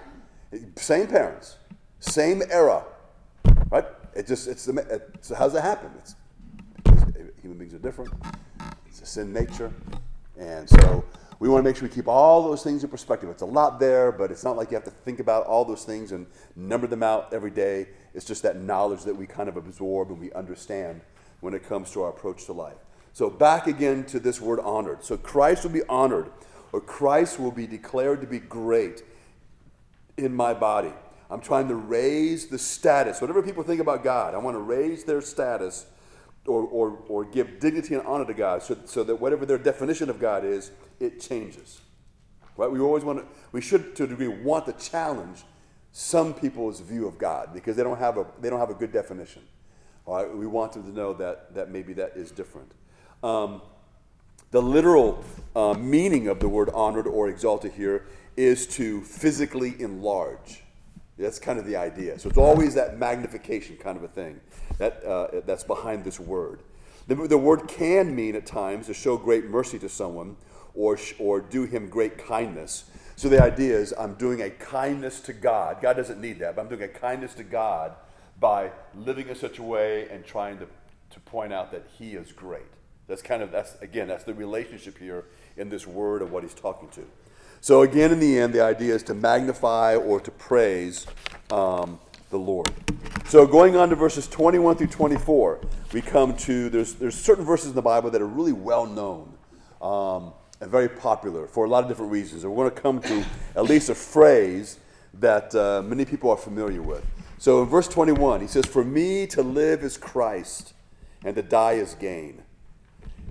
[0.77, 1.57] Same parents,
[2.01, 2.85] same era,
[3.71, 3.87] right?
[4.15, 5.91] It just, it's, the, it, so how's that happen?
[5.99, 6.15] It's,
[7.41, 8.13] human beings are different.
[8.87, 9.73] It's a sin nature.
[10.39, 11.05] And so
[11.39, 13.31] we want to make sure we keep all those things in perspective.
[13.31, 15.85] It's a lot there, but it's not like you have to think about all those
[15.85, 17.89] things and number them out every day.
[18.15, 21.01] It's just that knowledge that we kind of absorb and we understand
[21.41, 22.77] when it comes to our approach to life.
[23.15, 25.05] So, back again to this word honored.
[25.05, 26.31] So, Christ will be honored,
[26.73, 29.03] or Christ will be declared to be great
[30.17, 30.93] in my body.
[31.31, 33.21] I'm trying to raise the status.
[33.21, 35.87] Whatever people think about God, I want to raise their status
[36.47, 40.11] or, or, or give dignity and honor to God so, so that whatever their definition
[40.11, 41.81] of God is, it changes.
[42.57, 42.71] Right?
[42.71, 45.45] We always want to, we should to a degree want to challenge
[45.93, 48.93] some people's view of God because they don't have a, they don't have a good
[48.93, 49.43] definition.
[50.05, 50.37] All right?
[50.37, 52.73] We want them to know that, that maybe that is different.
[53.23, 53.63] Um,
[54.51, 55.25] the literal
[55.57, 60.63] uh, meaning of the word honored or exalted here is to physically enlarge.
[61.19, 62.19] That's kind of the idea.
[62.19, 64.41] So it's always that magnification kind of a thing
[64.79, 66.61] that, uh, that's behind this word.
[67.07, 70.37] The, the word can mean at times to show great mercy to someone
[70.75, 72.85] or, or do him great kindness.
[73.17, 75.83] So the idea is I'm doing a kindness to God.
[75.83, 77.93] God doesn't need that, but I'm doing a kindness to God
[78.41, 80.67] by living in such a way and trying to,
[81.11, 82.63] to point out that He is great.
[83.07, 86.55] That's kind of, that's again, that's the relationship here in this word of what He's
[86.55, 87.05] talking to.
[87.63, 91.07] So, again, in the end, the idea is to magnify or to praise
[91.53, 92.73] um, the Lord.
[93.27, 95.61] So, going on to verses 21 through 24,
[95.93, 99.33] we come to there's, there's certain verses in the Bible that are really well known
[99.81, 102.43] um, and very popular for a lot of different reasons.
[102.43, 104.81] And we're going to come to at least a phrase
[105.21, 107.07] that uh, many people are familiar with.
[107.39, 110.75] So in verse 21, he says, For me to live is Christ,
[111.25, 112.42] and to die is gain.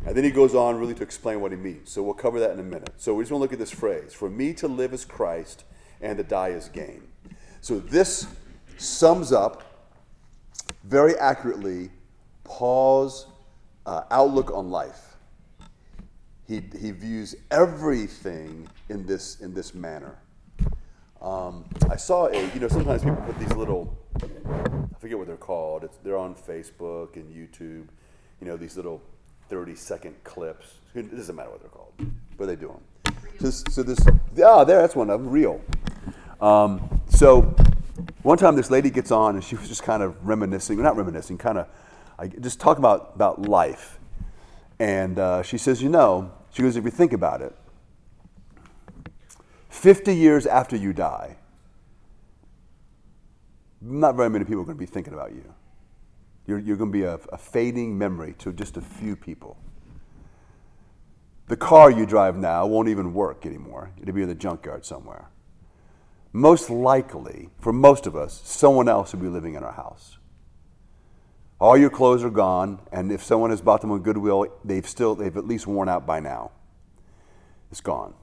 [0.06, 1.92] And then he goes on really to explain what he means.
[1.92, 2.92] So we'll cover that in a minute.
[2.98, 5.64] So we just want to look at this phrase For me to live is Christ,
[6.02, 7.04] and to die is gain.
[7.62, 8.28] So this
[8.78, 9.64] sums up
[10.84, 11.92] very accurately
[12.44, 13.28] Paul's
[13.86, 15.16] uh, outlook on life.
[16.48, 20.18] He, he views everything in this, in this manner.
[21.22, 25.38] Um, I saw a, you know, sometimes people put these little, I forget what they're
[25.38, 25.84] called.
[25.84, 27.88] It's, they're on Facebook and YouTube.
[28.42, 29.02] You know, these little
[29.52, 30.78] 30 second clips.
[30.96, 31.94] It doesn't matter what they're called,
[32.38, 33.16] but they do them.
[33.42, 34.00] So, so this,
[34.44, 35.62] ah, there, that's one of them, real.
[36.40, 37.42] Um, so
[38.24, 41.38] one time this lady gets on and she was just kind of reminiscing, not reminiscing,
[41.38, 41.68] kind of
[42.18, 44.00] I just talking about, about life.
[44.80, 47.54] And uh, she says, you know, she goes, if you think about it,
[49.70, 51.36] 50 years after you die,
[53.82, 55.44] not very many people are going to be thinking about you.
[56.47, 59.58] You're, you're going to be a, a fading memory to just a few people.
[61.47, 63.91] The car you drive now won't even work anymore.
[64.01, 65.30] It'll be in the junkyard somewhere.
[66.34, 70.17] Most likely, for most of us, someone else will be living in our house.
[71.60, 75.13] All your clothes are gone, and if someone has bought them on Goodwill, they've still
[75.13, 76.51] they've at least worn out by now.
[77.69, 78.13] It's gone.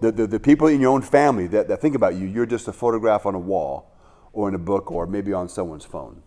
[0.00, 2.68] The, the, the people in your own family that, that think about you, you're just
[2.68, 3.92] a photograph on a wall
[4.32, 6.22] or in a book or maybe on someone's phone.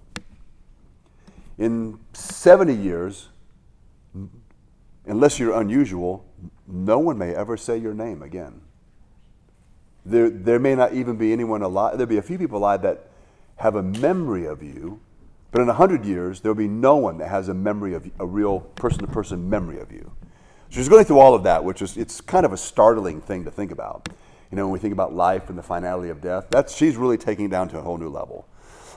[1.57, 3.29] In 70 years,
[5.05, 6.25] unless you're unusual,
[6.67, 8.61] no one may ever say your name again.
[10.05, 11.97] There, there may not even be anyone alive.
[11.97, 13.07] There'll be a few people alive that
[13.57, 14.99] have a memory of you,
[15.51, 18.61] but in 100 years, there'll be no one that has a memory of a real
[18.61, 20.11] person to person memory of you.
[20.69, 23.45] So She's going through all of that, which is it's kind of a startling thing
[23.45, 24.09] to think about.
[24.49, 27.17] You know, when we think about life and the finality of death, that's she's really
[27.17, 28.47] taking it down to a whole new level.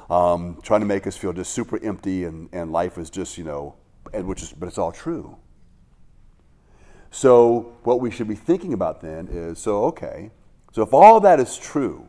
[0.09, 3.45] Um, trying to make us feel just super empty and, and life is just, you
[3.45, 3.75] know,
[4.15, 5.37] and which is but it's all true.
[7.11, 10.31] So what we should be thinking about then is so okay,
[10.73, 12.09] so if all that is true,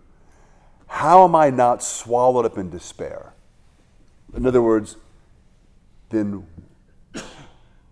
[0.87, 3.33] how am I not swallowed up in despair?
[4.35, 4.97] In other words,
[6.09, 6.45] then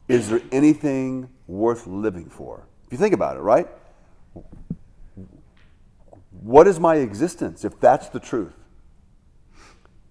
[0.07, 2.67] is there anything worth living for?
[2.85, 3.67] If you think about it, right?
[6.41, 8.53] What is my existence if that's the truth?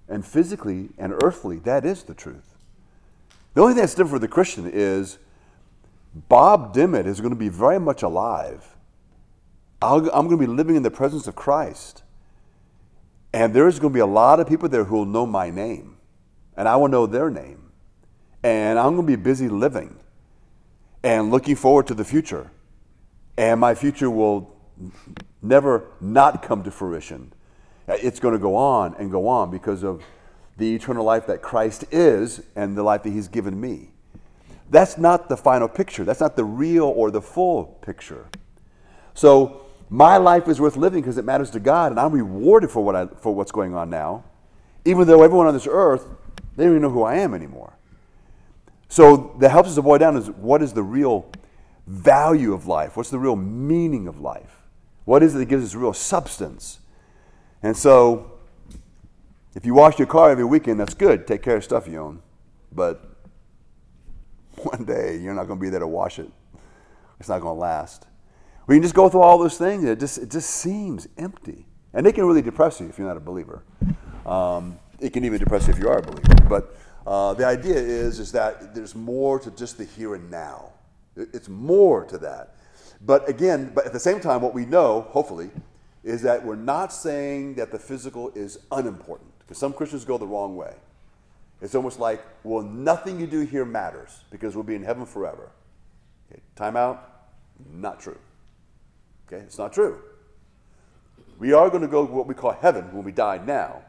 [0.08, 2.54] And physically and earthly, that is the truth.
[3.54, 5.18] The only thing that's different for the Christian is
[6.14, 8.76] Bob Dimmitt is going to be very much alive.
[9.82, 12.02] i am going to be living in the presence of Christ.
[13.32, 15.96] And there's going to be a lot of people there who will know my name,
[16.56, 17.72] and I will know their name.
[18.44, 19.98] And I'm going to be busy living
[21.02, 22.50] and looking forward to the future.
[23.36, 24.54] And my future will
[25.42, 27.32] never not come to fruition.
[27.88, 30.02] Uh, it's going to go on and go on because of
[30.56, 33.90] the eternal life that Christ is and the life that He's given me.
[34.70, 36.04] That's not the final picture.
[36.04, 38.28] That's not the real or the full picture.
[39.12, 42.84] So my life is worth living because it matters to God, and I'm rewarded for
[42.84, 44.24] what I, for what's going on now,
[44.84, 46.06] even though everyone on this earth
[46.56, 47.74] they don't even know who I am anymore.
[48.88, 51.30] So that helps us to boil down is what is the real
[51.86, 52.96] value of life?
[52.96, 54.56] What's the real meaning of life?
[55.04, 56.78] What is it that gives us real substance?
[57.64, 58.30] And so,
[59.54, 61.26] if you wash your car every weekend, that's good.
[61.26, 62.20] Take care of stuff you own.
[62.70, 63.02] But
[64.56, 66.30] one day, you're not going to be there to wash it.
[67.18, 68.06] It's not going to last.
[68.66, 69.82] We can just go through all those things.
[69.84, 71.64] It just, it just seems empty.
[71.94, 73.62] And it can really depress you if you're not a believer.
[74.26, 76.34] Um, it can even depress you if you are a believer.
[76.46, 80.72] But uh, the idea is, is that there's more to just the here and now.
[81.16, 82.56] It's more to that.
[83.00, 85.48] But again, but at the same time, what we know, hopefully,
[86.04, 89.30] is that we're not saying that the physical is unimportant.
[89.40, 90.74] Because some Christians go the wrong way.
[91.62, 95.50] It's almost like, well, nothing you do here matters because we'll be in heaven forever.
[96.30, 97.10] Okay, time out?
[97.72, 98.18] Not true.
[99.26, 100.00] Okay, it's not true.
[101.38, 103.82] We are going to go to what we call heaven when we die now.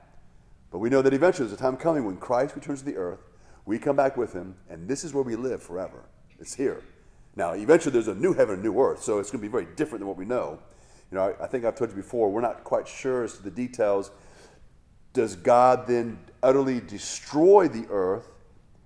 [0.72, 3.20] But we know that eventually there's a time coming when Christ returns to the earth,
[3.66, 6.06] we come back with him, and this is where we live forever.
[6.40, 6.84] It's here.
[7.36, 9.68] Now, eventually there's a new heaven and new earth, so it's going to be very
[9.76, 10.60] different than what we know.
[11.16, 13.44] You know, I, I think I've told you before, we're not quite sure as to
[13.44, 14.12] the details.
[15.14, 18.28] Does God then utterly destroy the earth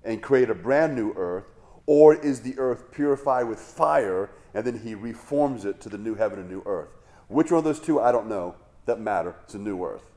[0.04, 1.46] and create a brand new earth,
[1.88, 6.14] or is the earth purified with fire and then he reforms it to the new
[6.14, 6.90] heaven and new earth?
[7.30, 8.54] Which one of those two, I don't know.
[8.86, 9.34] That matter.
[9.46, 10.12] It's a new earth.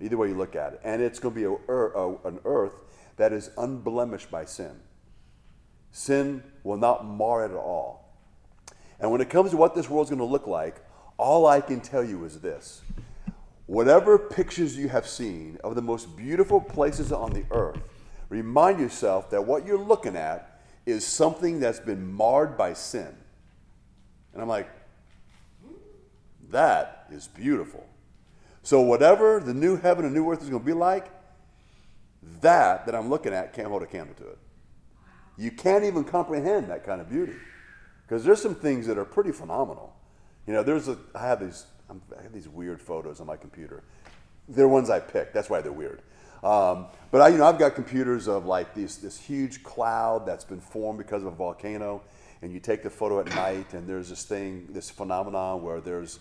[0.00, 0.80] Either way you look at it.
[0.84, 2.82] And it's going to be a, a, an earth
[3.18, 4.80] that is unblemished by sin.
[5.92, 8.16] Sin will not mar it at all.
[8.98, 10.82] And when it comes to what this world's going to look like,
[11.20, 12.80] all I can tell you is this.
[13.66, 17.78] Whatever pictures you have seen of the most beautiful places on the earth,
[18.30, 23.14] remind yourself that what you're looking at is something that's been marred by sin.
[24.32, 24.68] And I'm like,
[26.50, 27.86] that is beautiful.
[28.62, 31.10] So, whatever the new heaven and new earth is going to be like,
[32.40, 34.38] that that I'm looking at can't hold a candle to it.
[35.36, 37.36] You can't even comprehend that kind of beauty.
[38.02, 39.94] Because there's some things that are pretty phenomenal.
[40.50, 43.84] You know, there's a, I have these, I have these weird photos on my computer.
[44.48, 45.32] They're ones I picked.
[45.32, 46.02] That's why they're weird.
[46.42, 50.42] Um, but I, you know, I've got computers of like these, this huge cloud that's
[50.42, 52.02] been formed because of a volcano,
[52.42, 56.18] and you take the photo at night, and there's this thing, this phenomenon where there's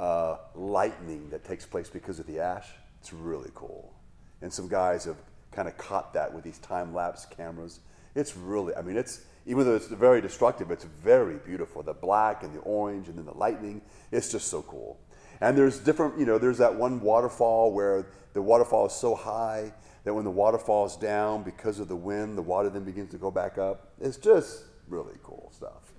[0.00, 2.70] uh, lightning that takes place because of the ash.
[3.02, 3.92] It's really cool,
[4.40, 5.18] and some guys have
[5.52, 7.80] kind of caught that with these time lapse cameras.
[8.14, 11.82] It's really, I mean, it's even though it's very destructive, it's very beautiful.
[11.82, 13.80] The black and the orange and then the lightning,
[14.12, 15.00] it's just so cool.
[15.40, 19.72] And there's different, you know, there's that one waterfall where the waterfall is so high
[20.04, 23.16] that when the water falls down because of the wind, the water then begins to
[23.16, 23.94] go back up.
[23.98, 25.94] It's just really cool stuff.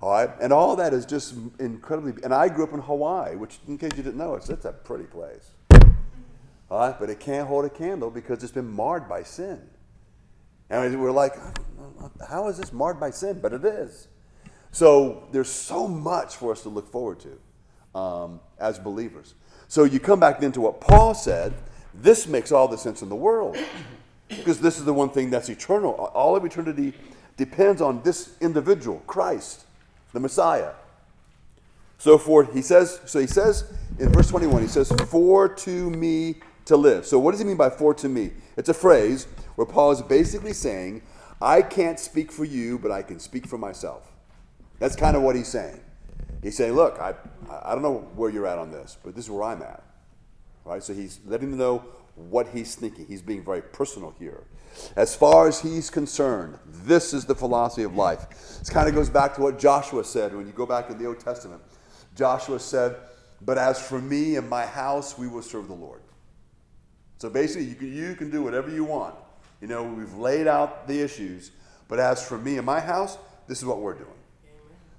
[0.00, 2.22] All right, and all that is just incredibly.
[2.24, 4.72] And I grew up in Hawaii, which, in case you didn't know, it's, it's a
[4.72, 5.50] pretty place.
[6.70, 9.60] All right, but it can't hold a candle because it's been marred by sin.
[10.70, 11.52] And we're like, oh,
[12.28, 13.40] how is this marred by sin?
[13.40, 14.08] But it is.
[14.72, 19.34] So there's so much for us to look forward to um, as believers.
[19.68, 21.54] So you come back then to what Paul said.
[21.94, 23.56] This makes all the sense in the world
[24.28, 25.92] because this is the one thing that's eternal.
[25.92, 26.92] All of eternity
[27.36, 29.64] depends on this individual, Christ,
[30.12, 30.72] the Messiah.
[31.98, 33.64] So for he says, so he says
[33.98, 37.56] in verse 21, he says, "For to me to live." So what does he mean
[37.56, 38.32] by "for to me"?
[38.56, 41.02] It's a phrase where Paul is basically saying,
[41.40, 44.10] I can't speak for you, but I can speak for myself.
[44.78, 45.80] That's kind of what he's saying.
[46.42, 47.14] He's saying, look, I,
[47.62, 49.82] I don't know where you're at on this, but this is where I'm at.
[50.64, 50.82] Right?
[50.82, 51.84] So he's letting them know
[52.16, 53.06] what he's thinking.
[53.06, 54.44] He's being very personal here.
[54.96, 58.28] As far as he's concerned, this is the philosophy of life.
[58.30, 61.06] This kind of goes back to what Joshua said when you go back in the
[61.06, 61.62] Old Testament.
[62.16, 62.96] Joshua said,
[63.40, 66.02] But as for me and my house, we will serve the Lord.
[67.18, 69.14] So basically, you can, you can do whatever you want.
[69.64, 71.50] You know, we've laid out the issues,
[71.88, 73.16] But as for me and my house,
[73.48, 74.20] this is what we're doing.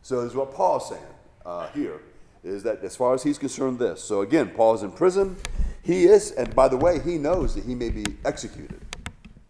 [0.02, 1.04] So this is what Paul's saying
[1.46, 2.02] uh, here,
[2.44, 4.04] is that as far as he's concerned, this.
[4.04, 5.36] So again, Paul is in prison.
[5.84, 8.82] He is, and by the way, he knows that he may be executed.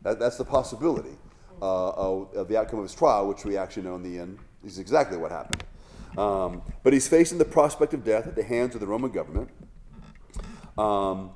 [0.01, 1.15] That, that's the possibility
[1.61, 4.37] uh, of, of, the outcome of his trial, which we actually know in the end
[4.65, 5.63] is exactly what happened.
[6.17, 9.49] Um, but he's facing the prospect of death at the hands of the Roman government.
[10.77, 11.31] Um,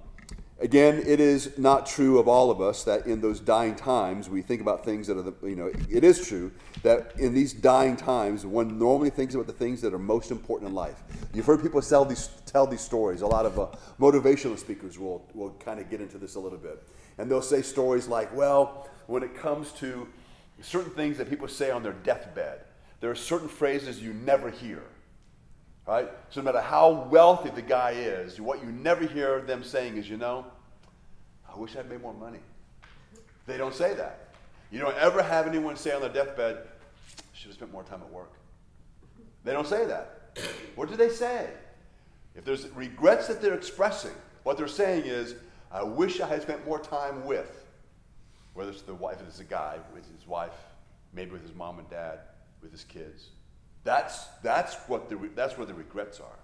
[0.61, 4.41] Again, it is not true of all of us that in those dying times we
[4.41, 6.51] think about things that are, the, you know, it is true
[6.83, 10.67] that in these dying times one normally thinks about the things that are most important
[10.67, 11.01] in life.
[11.33, 13.21] You've heard people tell these, tell these stories.
[13.21, 13.67] A lot of uh,
[14.01, 16.83] motivational speakers will, will kind of get into this a little bit.
[17.17, 20.09] And they'll say stories like, well, when it comes to
[20.61, 22.65] certain things that people say on their deathbed,
[22.99, 24.83] there are certain phrases you never hear
[25.89, 26.07] right?
[26.29, 30.07] So no matter how wealthy the guy is, what you never hear them saying is,
[30.07, 30.45] you know,
[31.51, 32.37] I wish I'd made more money.
[33.47, 34.29] They don't say that.
[34.71, 36.59] You don't ever have anyone say on their deathbed,
[37.33, 38.33] should have spent more time at work.
[39.43, 40.37] They don't say that.
[40.75, 41.49] What do they say?
[42.35, 44.13] If there's regrets that they're expressing,
[44.43, 45.33] what they're saying is,
[45.71, 47.65] I wish I had spent more time with,
[48.53, 50.53] whether it's the wife, if it's a guy, with his wife,
[51.13, 52.19] maybe with his mom and dad,
[52.61, 53.29] with his kids.
[53.83, 56.39] That's, that's, what the, that's where the regrets are.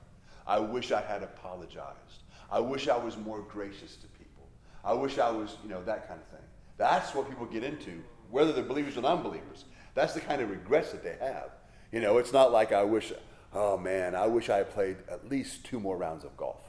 [0.47, 2.23] I wish I had apologized.
[2.51, 4.47] I wish I was more gracious to people.
[4.83, 6.45] I wish I was, you know, that kind of thing.
[6.77, 9.65] That's what people get into, whether they're believers or non believers.
[9.95, 11.51] That's the kind of regrets that they have.
[11.91, 13.13] You know, it's not like I wish,
[13.53, 16.61] oh man, I wish I played at least two more rounds of golf.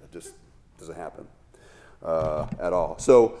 [0.00, 0.32] That just
[0.78, 1.26] doesn't happen
[2.02, 2.98] uh, at all.
[2.98, 3.38] So,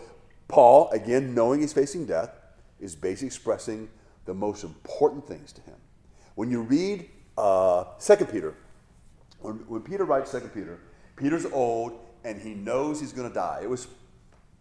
[0.48, 2.30] Paul, again, knowing he's facing death,
[2.78, 3.88] is basically expressing
[4.24, 5.76] the most important things to him.
[6.34, 8.54] When you read uh, 2 Peter,
[9.40, 10.80] when, when Peter writes 2 Peter,
[11.16, 13.60] Peter's old and he knows he's going to die.
[13.62, 13.88] It was,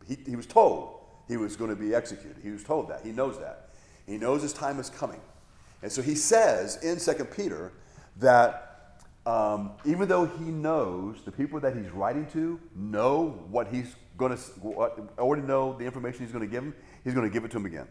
[0.08, 2.38] he, he was told he was going to be executed.
[2.44, 3.02] He was told that.
[3.04, 3.70] He knows that.
[4.06, 5.22] He knows his time is coming.
[5.82, 7.72] And so he says in 2 Peter
[8.18, 13.96] that um, even though he knows the people that he's writing to know what he's
[14.18, 14.44] going to,
[15.20, 17.58] already know the information he's going to give them, he's going to give it to
[17.58, 17.88] them again.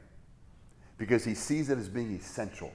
[0.96, 2.72] Because he sees it as being essential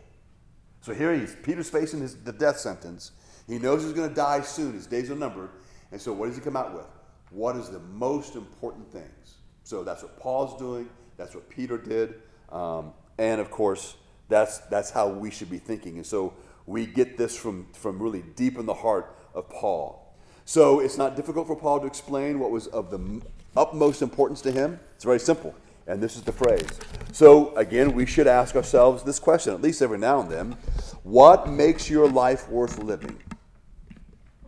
[0.83, 1.37] so here he is.
[1.41, 3.13] Peter's facing his, the death sentence.
[3.47, 4.73] He knows he's going to die soon.
[4.73, 5.49] His days are numbered.
[5.93, 6.85] And so what does he come out with?
[7.29, 9.35] What is the most important things?
[9.63, 10.89] So that's what Paul's doing.
[11.15, 12.15] That's what Peter did.
[12.51, 13.95] Um, and of course,
[14.27, 15.95] that's, that's how we should be thinking.
[15.95, 16.33] And so
[16.65, 20.13] we get this from, from really deep in the heart of Paul.
[20.43, 23.21] So it's not difficult for Paul to explain what was of the
[23.55, 24.81] utmost importance to him.
[24.95, 25.55] It's very simple.
[25.87, 26.79] And this is the phrase.
[27.11, 30.57] So, again, we should ask ourselves this question, at least every now and then
[31.03, 33.19] What makes your life worth living?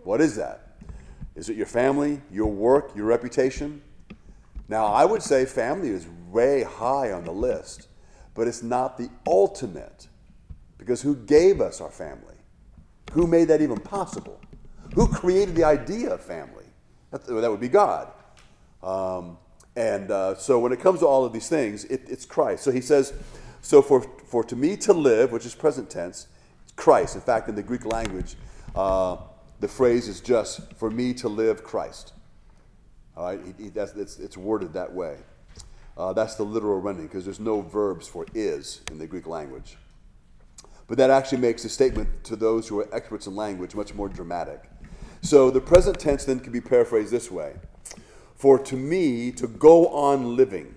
[0.04, 0.78] What is that?
[1.36, 3.82] Is it your family, your work, your reputation?
[4.70, 7.88] Now, I would say family is way high on the list,
[8.34, 10.08] but it's not the ultimate.
[10.78, 12.36] Because who gave us our family?
[13.12, 14.40] Who made that even possible?
[14.94, 16.66] Who created the idea of family?
[17.12, 18.12] That, would be God.
[18.84, 19.38] Um,
[19.76, 22.64] and uh, so when it comes to all of these things, it, it's Christ.
[22.64, 23.14] So he says,
[23.62, 26.28] so for, for to me to live, which is present tense,
[26.76, 27.16] Christ.
[27.16, 28.36] In fact, in the Greek language,
[28.76, 29.18] uh,
[29.60, 32.14] the phrase is just for me to live Christ.
[33.18, 35.18] All right, he, he, it's, it's, worded that way.
[35.98, 39.78] Uh, that's the literal rendering because there's no verbs for is in the Greek language.
[40.88, 44.10] But that actually makes the statement to those who are experts in language much more
[44.10, 44.64] dramatic.
[45.22, 47.56] So the present tense then can be paraphrased this way
[48.36, 50.76] for to me to go on living.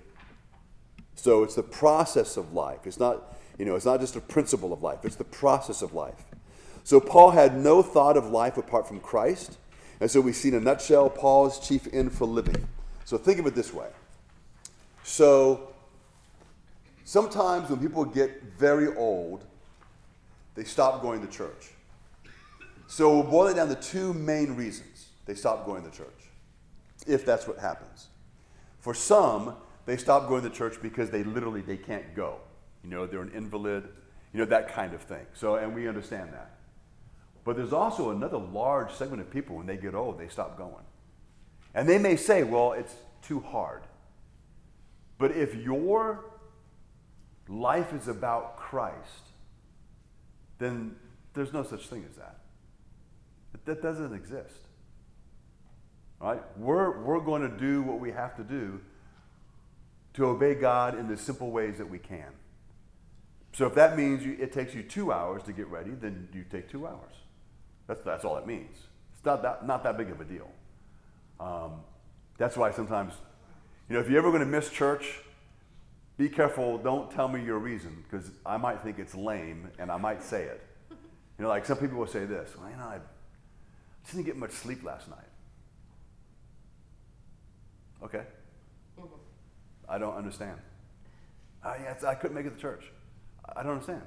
[1.17, 2.81] So it's the process of life.
[2.87, 5.93] It's not, you know, it's not just a principle of life, it's the process of
[5.93, 6.25] life.
[6.85, 9.59] So Paul had no thought of life apart from Christ.
[10.01, 12.67] And so we see in a nutshell Paul's chief end for living.
[13.05, 13.89] So think of it this way.
[15.03, 15.75] So
[17.05, 19.45] sometimes when people get very old,
[20.55, 21.73] they stop going to church.
[22.87, 26.18] So we'll boil it down to two main reasons they stop going to church
[27.09, 28.09] if that's what happens.
[28.79, 29.55] For some,
[29.87, 32.37] they stop going to church because they literally they can't go.
[32.85, 33.89] You know, they're an invalid,
[34.33, 35.27] you know, that kind of thing.
[35.35, 36.53] So, and we understand that.
[37.45, 40.85] But there's also another large segment of people when they get old, they stop going.
[41.75, 43.83] And they may say, well, it's too hard.
[45.19, 46.25] But if your
[47.49, 49.33] life is about Christ,
[50.59, 50.97] then
[51.35, 52.39] there's no such thing as that.
[53.65, 54.68] That doesn't exist.
[56.21, 56.43] Right?
[56.57, 58.81] We're, we're going to do what we have to do
[60.15, 62.27] to obey God in the simple ways that we can.
[63.53, 66.45] So if that means you, it takes you two hours to get ready, then you
[66.51, 67.15] take two hours.
[67.87, 68.77] That's, that's all it means.
[69.15, 70.51] It's not that, not that big of a deal.
[71.41, 71.81] Um,
[72.37, 73.15] that's why sometimes,
[73.89, 75.21] you know, if you're ever going to miss church,
[76.17, 79.97] be careful, don't tell me your reason, because I might think it's lame and I
[79.99, 80.61] might say it.
[80.91, 82.99] You know, like some people will say this, well, you know, I
[84.03, 85.19] just didn't get much sleep last night.
[88.03, 88.23] Okay.
[88.99, 89.07] Mm-hmm.
[89.89, 90.59] I don't understand.
[91.65, 92.85] I, I couldn't make it to church.
[93.57, 94.03] I don't understand.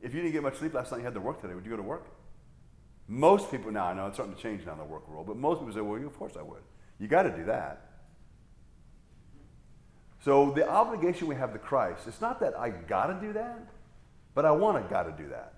[0.00, 1.54] If you didn't get much sleep last night, you had to work today.
[1.54, 2.06] Would you go to work?
[3.08, 5.36] Most people now, I know it's starting to change now in the work world, but
[5.36, 6.62] most people say, well, of course I would.
[6.98, 7.84] You got to do that.
[10.24, 13.60] So the obligation we have to Christ, it's not that I got to do that,
[14.34, 15.54] but I want to got to do that.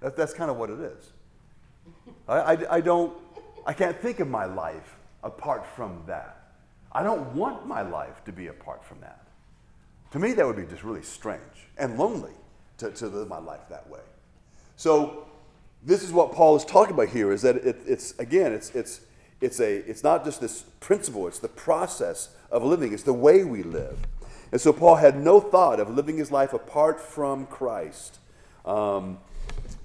[0.00, 0.16] that.
[0.16, 1.12] That's kind of what it is.
[2.26, 3.16] I, I, I don't,
[3.66, 6.36] I can't think of my life apart from that.
[6.92, 9.26] I don't want my life to be apart from that.
[10.12, 11.40] To me, that would be just really strange
[11.76, 12.30] and lonely
[12.78, 14.00] to, to live my life that way.
[14.76, 15.26] So,
[15.82, 19.00] this is what Paul is talking about here is that it, it's, again, it's, it's,
[19.40, 23.44] it's, a, it's not just this principle, it's the process of living, it's the way
[23.44, 23.98] we live.
[24.52, 28.18] And so, Paul had no thought of living his life apart from Christ.
[28.64, 29.18] Um,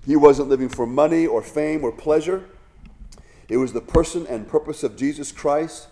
[0.06, 2.46] he wasn't living for money or fame or pleasure.
[3.50, 5.88] It was the person and purpose of Jesus Christ.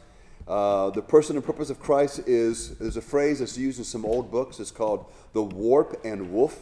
[0.48, 4.06] Uh, the person and purpose of Christ is there's a phrase that's used in some
[4.06, 4.60] old books.
[4.60, 6.60] It's called the warp and woof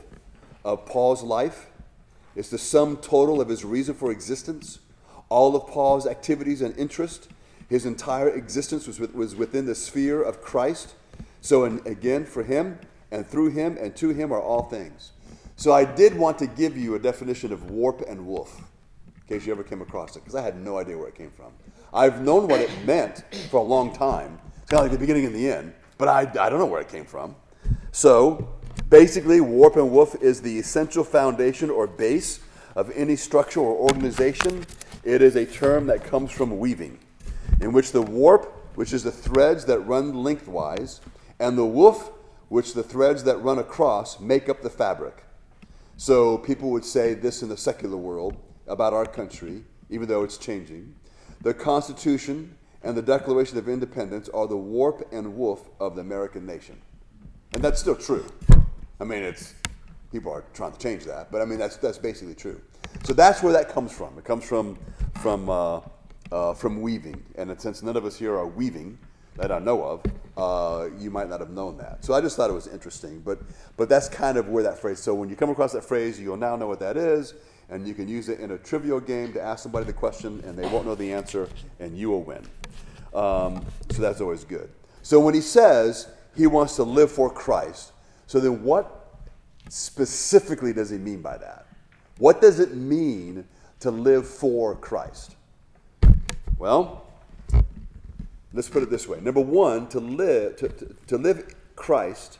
[0.63, 1.67] of Paul's life.
[2.35, 4.79] It's the sum total of his reason for existence,
[5.27, 7.27] all of Paul's activities and interest.
[7.69, 10.95] His entire existence was, with, was within the sphere of Christ.
[11.41, 12.79] So, and again, for him
[13.11, 15.11] and through him and to him are all things.
[15.57, 18.61] So, I did want to give you a definition of warp and woof
[19.27, 21.31] in case you ever came across it, because I had no idea where it came
[21.31, 21.51] from.
[21.93, 24.39] I've known what it meant for a long time.
[24.61, 26.81] It's kind of like the beginning and the end, but I, I don't know where
[26.81, 27.35] it came from.
[27.91, 28.53] So,
[28.89, 32.39] basically, warp and woof is the essential foundation or base
[32.75, 34.65] of any structure or organization.
[35.03, 36.99] It is a term that comes from weaving,
[37.61, 41.01] in which the warp, which is the threads that run lengthwise,
[41.39, 42.11] and the woof,
[42.49, 45.23] which the threads that run across, make up the fabric.
[45.97, 50.37] So people would say this in the secular world about our country, even though it's
[50.37, 50.95] changing.
[51.41, 56.45] The Constitution and the Declaration of Independence are the warp and woof of the American
[56.45, 56.79] nation.
[57.53, 58.25] And that's still true.
[58.99, 59.55] I mean, it's
[60.11, 62.61] people are trying to change that, but I mean that's that's basically true.
[63.03, 64.17] So that's where that comes from.
[64.17, 64.77] It comes from
[65.21, 65.81] from uh,
[66.31, 68.97] uh, from weaving, and since none of us here are weaving
[69.35, 70.03] that I know of,
[70.37, 72.05] uh, you might not have known that.
[72.05, 73.19] So I just thought it was interesting.
[73.19, 73.39] But
[73.77, 74.99] but that's kind of where that phrase.
[74.99, 77.33] So when you come across that phrase, you'll now know what that is,
[77.69, 80.57] and you can use it in a trivial game to ask somebody the question, and
[80.57, 81.49] they won't know the answer,
[81.79, 82.43] and you will win.
[83.13, 84.69] Um, so that's always good.
[85.01, 87.93] So when he says he wants to live for Christ,
[88.27, 89.19] so then what
[89.69, 91.67] specifically does he mean by that?
[92.17, 93.45] What does it mean
[93.79, 95.35] to live for Christ?
[96.57, 97.07] Well,
[98.53, 99.19] let's put it this way.
[99.19, 102.39] Number one, to live to, to, to live Christ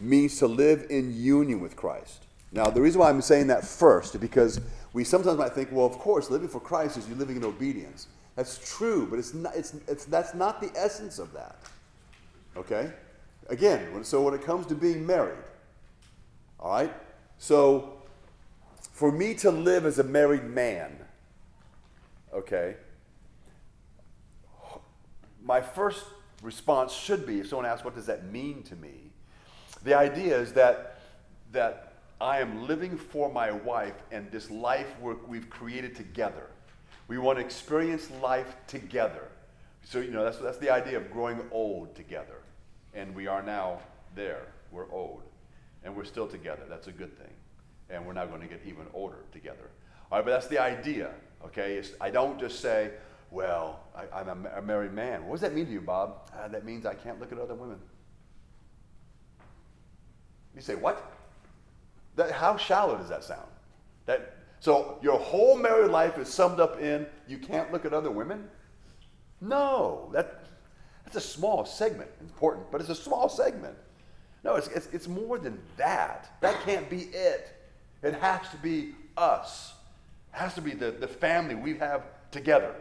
[0.00, 2.23] means to live in union with Christ.
[2.54, 4.60] Now, the reason why I'm saying that first is because
[4.92, 8.06] we sometimes might think, well, of course, living for Christ is you living in obedience.
[8.36, 11.56] That's true, but it's not, it's, it's, that's not the essence of that.
[12.56, 12.92] Okay?
[13.48, 15.42] Again, when, so when it comes to being married,
[16.60, 16.94] all right?
[17.38, 17.94] So,
[18.92, 20.96] for me to live as a married man,
[22.32, 22.76] okay,
[25.42, 26.04] my first
[26.40, 29.10] response should be if someone asks, what does that mean to me?
[29.82, 31.00] The idea is that,
[31.50, 31.93] that
[32.24, 36.46] I am living for my wife and this life work we've created together.
[37.06, 39.28] We want to experience life together.
[39.82, 42.40] So, you know, that's, that's the idea of growing old together.
[42.94, 43.80] And we are now
[44.14, 44.46] there.
[44.72, 45.22] We're old.
[45.84, 46.62] And we're still together.
[46.66, 47.34] That's a good thing.
[47.90, 49.68] And we're now going to get even older together.
[50.10, 51.10] All right, but that's the idea,
[51.44, 51.74] okay?
[51.74, 52.92] It's, I don't just say,
[53.30, 55.26] well, I, am a, a, married man.
[55.26, 56.30] What does that mean to you, Bob?
[56.34, 57.80] Uh, that means I can't look at other women.
[60.54, 61.12] You say, what?
[62.16, 63.48] That, how shallow does that sound?
[64.06, 68.10] That, so your whole married life is summed up in you can't look at other
[68.10, 68.48] women?
[69.40, 70.44] No, that,
[71.04, 72.10] that's a small segment.
[72.20, 73.76] Important, but it's a small segment.
[74.42, 76.30] No, it's, it's, it's more than that.
[76.40, 77.50] That can't be it.
[78.02, 79.72] It has to be us.
[80.34, 82.74] It has to be the, the family we have together.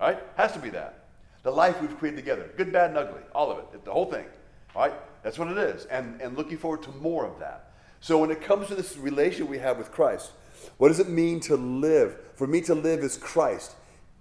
[0.00, 0.22] All right?
[0.36, 1.06] Has to be that.
[1.42, 2.50] The life we've created together.
[2.56, 3.22] Good, bad, and ugly.
[3.34, 3.84] All of it.
[3.84, 4.26] The whole thing.
[4.74, 4.94] All right?
[5.22, 5.86] That's what it is.
[5.86, 7.67] And, and looking forward to more of that.
[8.00, 10.30] So when it comes to this relation we have with Christ,
[10.76, 12.16] what does it mean to live?
[12.34, 13.74] For me to live as Christ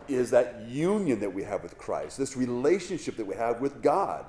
[0.07, 4.25] is that union that we have with Christ, this relationship that we have with God,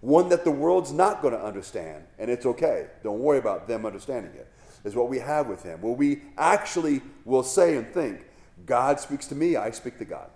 [0.00, 2.88] one that the world's not going to understand, and it's okay.
[3.02, 4.50] Don't worry about them understanding it.
[4.84, 8.26] Is what we have with Him, where we actually will say and think,
[8.66, 10.28] God speaks to me, I speak to God.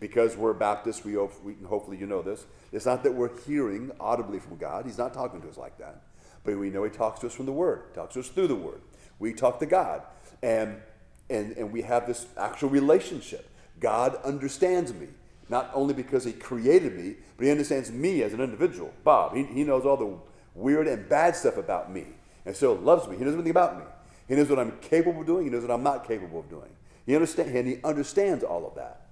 [0.00, 2.44] Because we're Baptists, we, we hopefully you know this.
[2.72, 4.84] It's not that we're hearing audibly from God.
[4.84, 6.02] He's not talking to us like that.
[6.46, 8.48] But we know He talks to us from the Word, he talks to us through
[8.48, 8.80] the Word.
[9.18, 10.02] We talk to God.
[10.42, 10.80] And,
[11.28, 13.48] and, and we have this actual relationship.
[13.80, 15.08] God understands me,
[15.48, 18.92] not only because He created me, but He understands me as an individual.
[19.04, 20.16] Bob, He, he knows all the
[20.54, 22.06] weird and bad stuff about me,
[22.44, 23.16] and so loves me.
[23.16, 23.84] He knows everything about me.
[24.28, 25.44] He knows what I'm capable of doing.
[25.44, 26.70] He knows what I'm not capable of doing.
[27.04, 29.06] He understand, and he understands all of that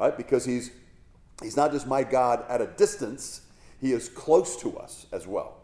[0.00, 0.16] right?
[0.16, 0.72] Because he's,
[1.42, 3.42] he's not just my God at a distance,
[3.80, 5.58] he is close to us as well,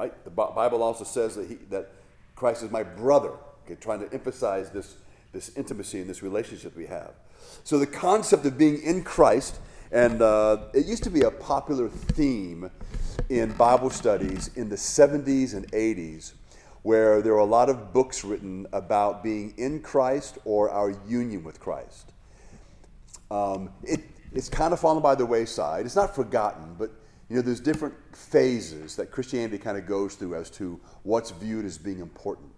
[0.00, 0.24] right?
[0.24, 1.92] The Bible also says that, he, that
[2.34, 3.32] Christ is my brother,
[3.64, 4.96] okay, trying to emphasize this,
[5.32, 7.12] this intimacy and this relationship we have.
[7.64, 9.58] So the concept of being in Christ,
[9.92, 12.70] and uh, it used to be a popular theme
[13.28, 16.32] in Bible studies in the 70s and 80s,
[16.82, 21.44] where there were a lot of books written about being in Christ or our union
[21.44, 22.12] with Christ.
[23.30, 24.00] Um, it,
[24.32, 25.84] it's kind of fallen by the wayside.
[25.84, 26.90] It's not forgotten, but
[27.30, 31.64] you know, there's different phases that Christianity kind of goes through as to what's viewed
[31.64, 32.50] as being important.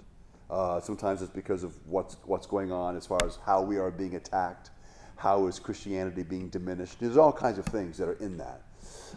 [0.48, 3.90] Uh, sometimes it's because of what's, what's going on as far as how we are
[3.90, 4.70] being attacked,
[5.16, 6.98] how is Christianity being diminished.
[7.00, 8.62] There's all kinds of things that are in that.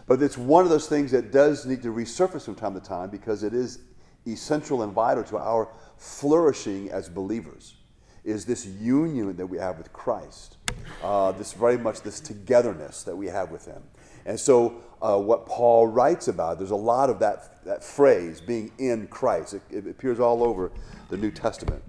[0.06, 3.08] But it's one of those things that does need to resurface from time to time
[3.08, 3.80] because it is
[4.26, 7.76] essential and vital to our flourishing as believers
[8.24, 10.56] is this union that we have with Christ,
[11.02, 13.82] uh, this very much this togetherness that we have with Him.
[14.26, 18.72] And so, uh, what Paul writes about, there's a lot of that, that phrase, being
[18.78, 19.54] in Christ.
[19.54, 20.70] It, it appears all over
[21.10, 21.82] the New Testament.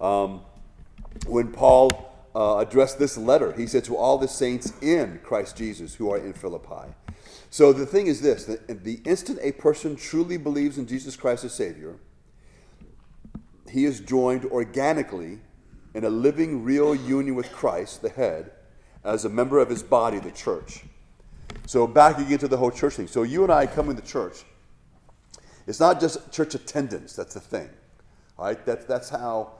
[0.00, 0.40] Um,
[1.26, 5.94] when Paul uh, addressed this letter, he said, To all the saints in Christ Jesus
[5.94, 6.94] who are in Philippi.
[7.50, 11.54] So the thing is this the instant a person truly believes in Jesus Christ as
[11.54, 11.96] Savior,
[13.70, 15.40] he is joined organically
[15.94, 18.52] in a living, real union with Christ, the head,
[19.02, 20.84] as a member of his body, the church.
[21.66, 23.08] So, back again to the whole church thing.
[23.08, 24.44] So, you and I coming to church,
[25.66, 27.68] it's not just church attendance, that's the thing.
[28.38, 28.64] All right?
[28.64, 29.52] That, that's how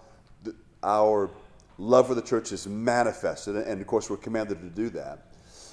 [0.42, 1.30] the, our
[1.76, 3.56] love for the church is manifested.
[3.56, 5.26] And, of course, we're commanded to do that.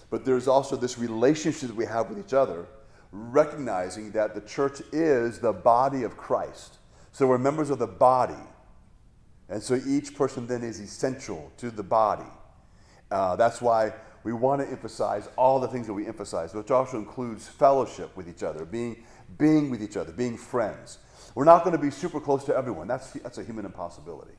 [0.09, 2.65] But there's also this relationship that we have with each other,
[3.11, 6.77] recognizing that the church is the body of Christ.
[7.11, 8.35] So, we're members of the body.
[9.49, 12.23] And so each person then is essential to the body.
[13.11, 13.93] Uh, that's why
[14.25, 18.27] we want to emphasize all the things that we emphasize, which also includes fellowship with
[18.27, 19.03] each other, being,
[19.37, 20.97] being with each other, being friends.
[21.35, 22.87] We're not going to be super close to everyone.
[22.87, 24.33] That's, that's a human impossibility.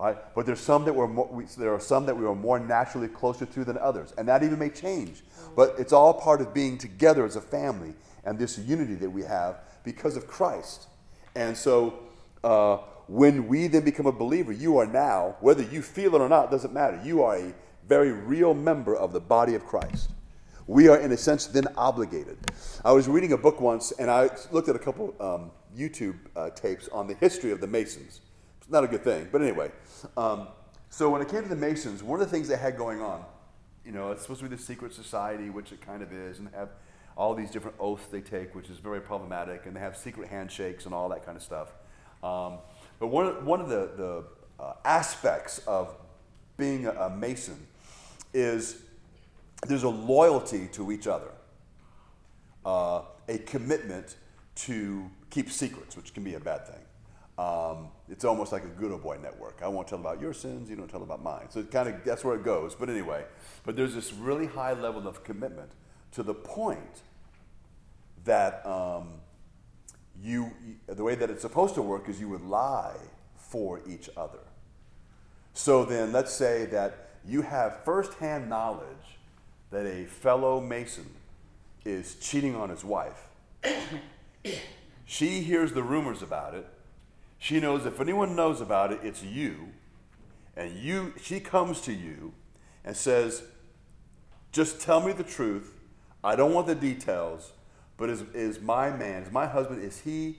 [0.00, 0.16] Right?
[0.34, 3.06] But there's some that we're more, we, there are some that we are more naturally
[3.06, 5.22] closer to than others, and that even may change.
[5.54, 7.94] But it's all part of being together as a family
[8.24, 10.88] and this unity that we have because of Christ.
[11.36, 12.00] And so
[12.42, 16.28] uh, when we then become a believer, you are now, whether you feel it or
[16.28, 17.00] not, doesn't matter.
[17.04, 17.54] You are a
[17.88, 20.10] very real member of the body of Christ.
[20.66, 22.38] We are, in a sense, then obligated.
[22.84, 26.50] I was reading a book once, and I looked at a couple um, YouTube uh,
[26.50, 28.20] tapes on the history of the Masons.
[28.60, 29.70] It's not a good thing, but anyway.
[30.16, 30.48] Um,
[30.88, 33.24] so when it came to the Masons, one of the things they had going on,
[33.84, 36.48] you know, it's supposed to be the secret society, which it kind of is, and
[36.48, 36.70] they have
[37.16, 40.86] all these different oaths they take, which is very problematic, and they have secret handshakes
[40.86, 41.72] and all that kind of stuff.
[42.22, 42.58] Um,
[42.98, 44.24] but one, one of the, the
[44.62, 45.94] uh, aspects of
[46.56, 47.66] being a, a, Mason
[48.34, 48.82] is
[49.66, 51.30] there's a loyalty to each other,
[52.66, 54.16] uh, a commitment
[54.56, 56.80] to keep secrets, which can be a bad thing.
[57.36, 59.60] Um, it's almost like a good old boy network.
[59.62, 61.46] I won't tell about your sins, you don't tell about mine.
[61.50, 62.74] So it kind of that's where it goes.
[62.74, 63.24] But anyway,
[63.64, 65.72] but there's this really high level of commitment
[66.12, 67.02] to the point
[68.24, 69.14] that um,
[70.22, 70.52] you,
[70.86, 72.96] the way that it's supposed to work is you would lie
[73.36, 74.38] for each other.
[75.54, 79.18] So then, let's say that you have firsthand knowledge
[79.70, 81.08] that a fellow Mason
[81.84, 83.28] is cheating on his wife.
[85.04, 86.66] she hears the rumors about it.
[87.38, 89.68] She knows if anyone knows about it, it's you.
[90.56, 92.32] And you, she comes to you
[92.84, 93.42] and says,
[94.52, 95.74] Just tell me the truth.
[96.22, 97.52] I don't want the details.
[97.96, 100.38] But is, is my man, is my husband, is he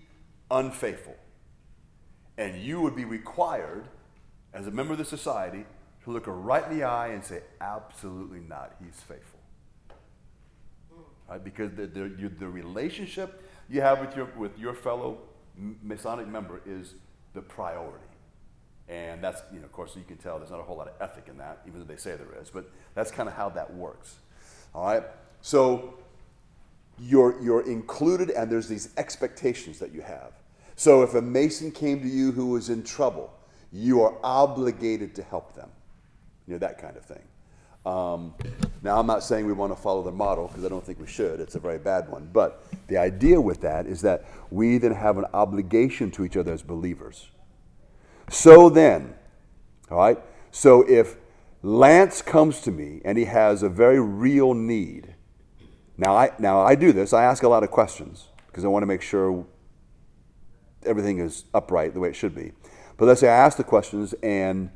[0.52, 1.16] unfaithful?
[2.38, 3.86] And you would be required,
[4.54, 5.66] as a member of the society,
[6.06, 9.40] to look her right in the eye and say, absolutely not, he's faithful.
[11.28, 11.44] Right?
[11.44, 15.18] Because the, the, the relationship you have with your, with your fellow
[15.84, 16.94] Masonic member is
[17.34, 18.06] the priority.
[18.88, 20.94] And that's, you know, of course, you can tell there's not a whole lot of
[21.02, 23.74] ethic in that, even though they say there is, but that's kind of how that
[23.74, 24.18] works.
[24.76, 25.04] All right?
[25.42, 25.96] So
[27.00, 30.34] you're, you're included and there's these expectations that you have.
[30.76, 33.34] So if a Mason came to you who was in trouble,
[33.72, 35.70] you are obligated to help them.
[36.48, 37.24] You know, that kind of thing.
[37.86, 38.34] Um,
[38.82, 41.08] now, I'm not saying we want to follow the model because I don't think we
[41.08, 41.40] should.
[41.40, 42.30] It's a very bad one.
[42.34, 46.52] But the idea with that is that we then have an obligation to each other
[46.52, 47.30] as believers.
[48.30, 49.14] So then,
[49.92, 50.18] all right,
[50.52, 51.16] so if
[51.62, 55.14] Lance comes to me and he has a very real need,
[55.98, 58.84] now I, now I do this, I ask a lot of questions because I want
[58.84, 59.46] to make sure
[60.86, 62.52] everything is upright the way it should be.
[62.98, 64.72] But let's say I ask the questions and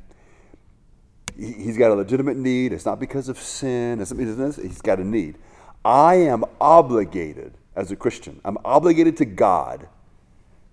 [1.40, 2.74] he's got a legitimate need.
[2.74, 4.02] It's not because of sin.
[4.02, 4.12] It's,
[4.58, 5.38] he's got a need.
[5.84, 8.42] I am obligated as a Christian.
[8.44, 9.88] I'm obligated to God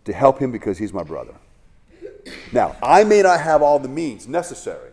[0.04, 1.34] to help him because he's my brother.
[2.52, 4.90] Now, I may not have all the means necessary,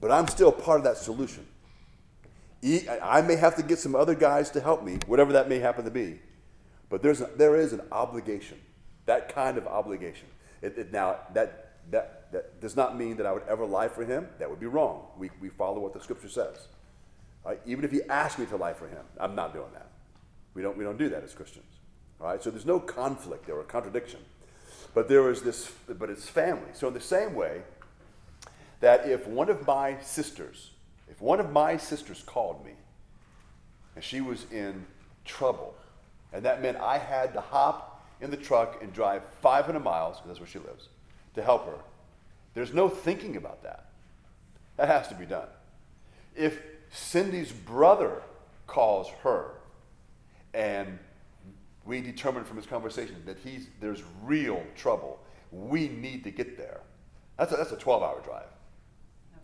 [0.00, 1.46] but I'm still part of that solution.
[3.02, 5.84] I may have to get some other guys to help me, whatever that may happen
[5.84, 6.20] to be.
[6.88, 8.58] But there's a, there is an obligation,
[9.06, 10.26] that kind of obligation.
[10.60, 14.04] It, it, now, that, that that does not mean that I would ever lie for
[14.04, 14.28] him.
[14.38, 15.06] That would be wrong.
[15.18, 16.68] We, we follow what the scripture says.
[17.44, 17.60] Right?
[17.66, 19.88] Even if he asked me to lie for him, I'm not doing that.
[20.54, 21.66] We don't, we don't do that as Christians.
[22.18, 22.42] Right?
[22.42, 24.20] So there's no conflict there or contradiction.
[24.94, 26.68] But there is this, but it's family.
[26.72, 27.62] So in the same way
[28.80, 30.70] that if one of my sisters,
[31.08, 32.72] if one of my sisters called me
[33.94, 34.86] and she was in
[35.24, 35.74] trouble,
[36.32, 40.28] and that meant I had to hop in the truck and drive 500 miles, because
[40.28, 40.88] that's where she lives,
[41.34, 41.78] to help her,
[42.54, 43.86] there's no thinking about that.
[44.76, 45.48] That has to be done.
[46.34, 46.60] If
[46.90, 48.22] Cindy's brother
[48.66, 49.52] calls her
[50.54, 50.98] and
[51.84, 55.20] we determine from his conversation that he's, there's real trouble,
[55.52, 56.80] we need to get there.
[57.38, 58.46] That's a, that's a 12 hour drive.
[59.32, 59.38] No,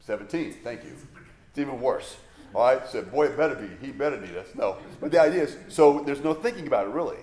[0.00, 0.50] 17.
[0.50, 0.96] 17, thank you.
[1.50, 2.16] It's even worse.
[2.54, 3.68] All right, so boy, it better be.
[3.84, 4.46] He better need us.
[4.54, 4.76] No.
[5.00, 7.18] But the idea is so there's no thinking about it really.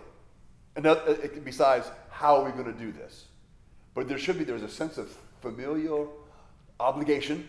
[0.76, 3.26] And that, uh, besides, how are we going to do this?
[3.94, 6.12] But there should be, there's a sense of familial
[6.80, 7.48] obligation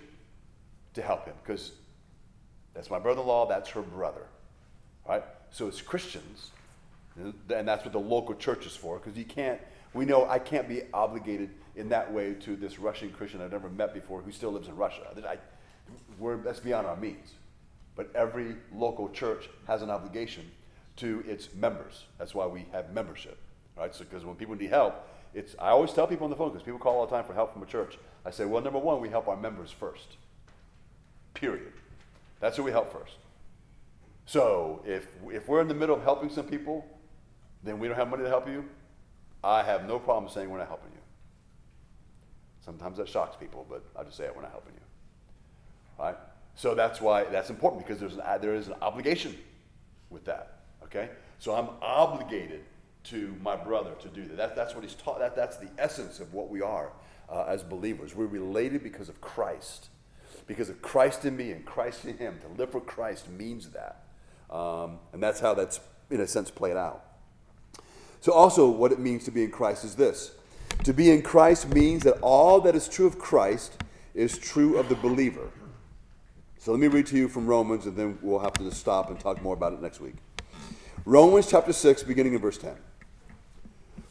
[0.94, 1.72] to help him because
[2.74, 4.26] that's my brother in law, that's her brother.
[5.08, 5.24] Right?
[5.50, 6.50] So as Christians,
[7.16, 9.60] and that's what the local church is for, because you can't,
[9.92, 13.68] we know I can't be obligated in that way to this Russian Christian I've never
[13.68, 15.02] met before who still lives in Russia.
[15.26, 15.38] I,
[16.44, 17.32] that's beyond our means.
[17.94, 20.50] But every local church has an obligation
[20.96, 22.04] to its members.
[22.18, 23.38] That's why we have membership.
[23.76, 23.94] Right?
[23.94, 26.62] So because when people need help, it's, I always tell people on the phone, because
[26.62, 27.98] people call all the time for help from a church.
[28.24, 30.16] I say, well, number one, we help our members first.
[31.34, 31.72] Period.
[32.40, 33.16] That's who we help first.
[34.26, 36.86] So if, if we're in the middle of helping some people,
[37.64, 38.64] then we don't have money to help you,
[39.42, 41.00] I have no problem saying we're not helping you.
[42.64, 44.80] Sometimes that shocks people, but I just say it, we're not helping you.
[45.98, 46.16] Right?
[46.54, 49.36] So that's why that's important because there's an, there is an obligation
[50.10, 50.60] with that.
[50.84, 51.10] Okay?
[51.38, 52.64] So I'm obligated
[53.04, 54.36] to my brother to do that.
[54.36, 55.18] that that's what he's taught.
[55.18, 56.92] That, that's the essence of what we are
[57.28, 58.14] uh, as believers.
[58.14, 59.88] We're related because of Christ.
[60.46, 62.38] Because of Christ in me and Christ in him.
[62.42, 64.04] To live for Christ means that.
[64.50, 65.80] Um, and that's how that's,
[66.10, 67.04] in a sense, played out.
[68.20, 70.32] So, also, what it means to be in Christ is this
[70.84, 73.82] to be in Christ means that all that is true of Christ
[74.14, 75.50] is true of the believer.
[76.58, 79.18] So, let me read to you from Romans, and then we'll have to stop and
[79.18, 80.14] talk more about it next week.
[81.04, 82.76] Romans chapter 6, beginning in verse 10.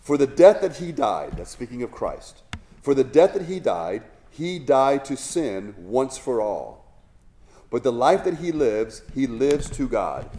[0.02, 2.41] For the death that he died, that's speaking of Christ,
[2.82, 6.86] for the death that he died, he died to sin once for all.
[7.70, 10.30] But the life that he lives, he lives to God.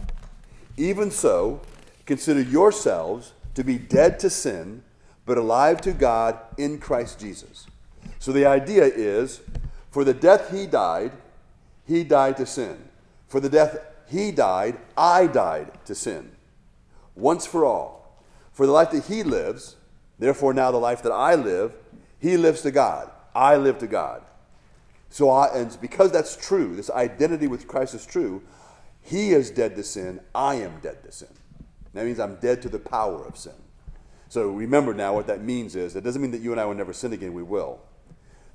[0.75, 1.61] Even so,
[2.05, 4.83] consider yourselves to be dead to sin,
[5.25, 7.67] but alive to God in Christ Jesus.
[8.19, 9.41] So the idea is
[9.91, 11.11] for the death he died,
[11.85, 12.77] he died to sin.
[13.27, 16.31] For the death he died, I died to sin.
[17.15, 18.02] Once for all.
[18.53, 19.75] For the life that he lives,
[20.19, 21.73] therefore now the life that I live,
[22.19, 23.11] he lives to God.
[23.35, 24.21] I live to God.
[25.09, 28.41] So I, and because that's true, this identity with Christ is true,
[29.01, 31.27] he is dead to sin, I am dead to sin.
[31.93, 33.53] That means I'm dead to the power of sin.
[34.29, 36.73] So remember now what that means is it doesn't mean that you and I will
[36.73, 37.79] never sin again, we will.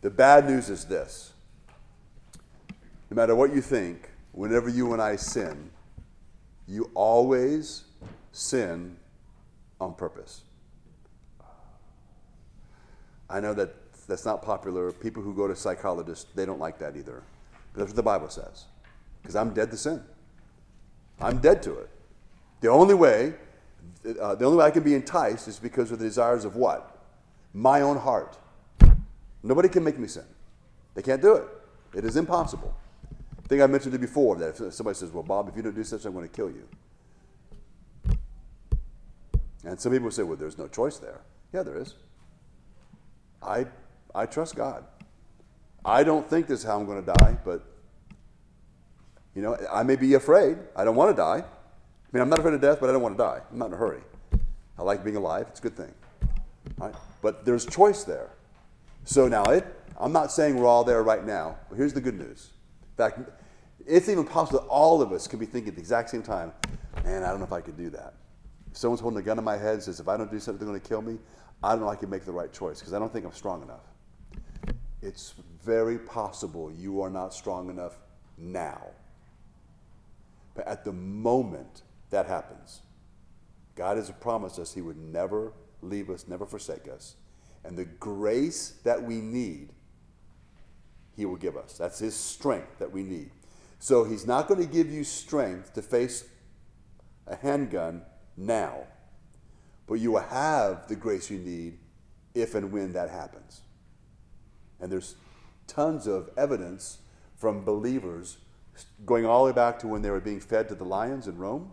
[0.00, 1.32] The bad news is this
[3.10, 5.70] no matter what you think, whenever you and I sin,
[6.66, 7.84] you always
[8.32, 8.96] sin
[9.80, 10.42] on purpose.
[13.30, 13.74] I know that
[14.06, 14.90] that's not popular.
[14.90, 17.22] People who go to psychologists, they don't like that either.
[17.72, 18.64] But that's what the Bible says.
[19.20, 20.02] Because I'm dead to sin.
[21.20, 21.90] I'm dead to it.
[22.60, 23.34] The only way,
[24.20, 26.98] uh, the only way I can be enticed is because of the desires of what?
[27.52, 28.38] My own heart.
[29.42, 30.24] Nobody can make me sin.
[30.94, 31.44] They can't do it.
[31.94, 32.74] It is impossible.
[33.12, 35.74] I think I mentioned it before that if somebody says, Well, Bob, if you don't
[35.74, 36.66] do such, I'm going to kill you.
[39.68, 41.20] And some people say, well, there's no choice there.
[41.52, 41.94] Yeah, there is.
[43.42, 43.66] I,
[44.14, 44.82] I trust God.
[45.84, 47.62] I don't think this is how I'm going to die, but
[49.34, 50.56] you know, I may be afraid.
[50.74, 51.44] I don't want to die.
[51.44, 53.42] I mean, I'm not afraid of death, but I don't want to die.
[53.50, 54.00] I'm not in a hurry.
[54.78, 55.46] I like being alive.
[55.50, 55.92] It's a good thing.
[56.78, 56.94] Right?
[57.20, 58.30] But there's choice there.
[59.04, 59.66] So now, it,
[59.98, 62.52] I'm not saying we're all there right now, but here's the good news.
[62.92, 63.20] In fact,
[63.86, 66.52] it's even possible that all of us could be thinking at the exact same time,
[67.04, 68.14] man, I don't know if I could do that.
[68.70, 70.58] If someone's holding a gun to my head and says, if I don't do something,
[70.58, 71.18] they're going to kill me,
[71.62, 73.62] I don't know I can make the right choice because I don't think I'm strong
[73.62, 73.84] enough.
[75.02, 77.98] It's very possible you are not strong enough
[78.36, 78.82] now.
[80.54, 82.80] But at the moment that happens,
[83.74, 85.52] God has promised us He would never
[85.82, 87.14] leave us, never forsake us.
[87.64, 89.70] And the grace that we need,
[91.16, 91.78] He will give us.
[91.78, 93.30] That's His strength that we need.
[93.78, 96.24] So He's not going to give you strength to face
[97.26, 98.02] a handgun
[98.38, 98.84] now,
[99.86, 101.78] but you will have the grace you need
[102.34, 103.62] if and when that happens.
[104.80, 105.16] And there's
[105.66, 106.98] tons of evidence
[107.36, 108.38] from believers
[109.04, 111.36] going all the way back to when they were being fed to the lions in
[111.36, 111.70] Rome,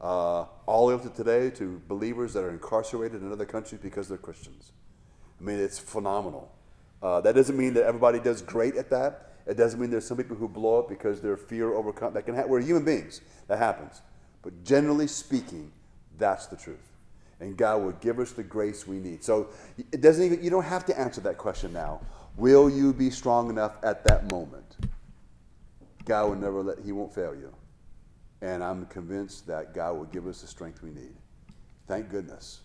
[0.00, 3.80] uh, all the way up to today to believers that are incarcerated in other countries
[3.82, 4.72] because they're Christians.
[5.40, 6.52] I mean, it's phenomenal.
[7.02, 9.36] Uh, that doesn't mean that everybody does great at that.
[9.46, 12.12] It doesn't mean there's some people who blow up because their fear overcome.
[12.12, 12.48] That can.
[12.48, 13.22] We're human beings.
[13.46, 14.02] That happens.
[14.42, 15.72] But generally speaking,
[16.18, 16.78] that's the truth.
[17.40, 19.22] And God will give us the grace we need.
[19.22, 19.48] So
[19.92, 20.42] it doesn't even.
[20.42, 22.00] You don't have to answer that question now.
[22.36, 24.76] Will you be strong enough at that moment?
[26.04, 27.52] God will never let, He won't fail you.
[28.40, 31.14] And I'm convinced that God will give us the strength we need.
[31.86, 32.60] Thank goodness.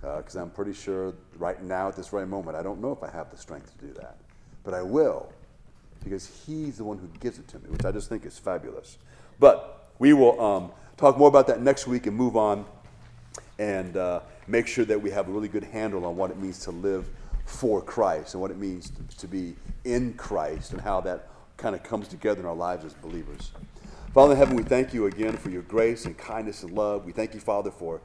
[0.00, 3.02] Because uh, I'm pretty sure right now, at this very moment, I don't know if
[3.02, 4.16] I have the strength to do that.
[4.64, 5.32] But I will,
[6.04, 8.98] because He's the one who gives it to me, which I just think is fabulous.
[9.40, 12.66] But we will um, talk more about that next week and move on
[13.60, 16.58] and uh, make sure that we have a really good handle on what it means
[16.58, 17.08] to live
[17.46, 21.84] for Christ and what it means to, be in Christ and how that kind of
[21.84, 23.52] comes together in our lives as believers.
[24.12, 27.04] Father in heaven, we thank you again for your grace and kindness and love.
[27.04, 28.00] We thank you, Father, for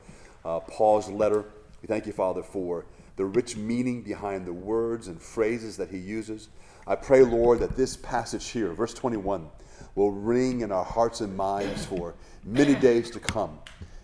[0.46, 1.46] uh, Paul's letter.
[1.82, 2.86] We thank you, Father, for
[3.16, 6.50] the rich meaning behind the words and phrases that he uses.
[6.86, 9.50] I pray, Lord, that this passage here, verse 21,
[9.96, 13.60] will ring in our hearts and minds for many days to come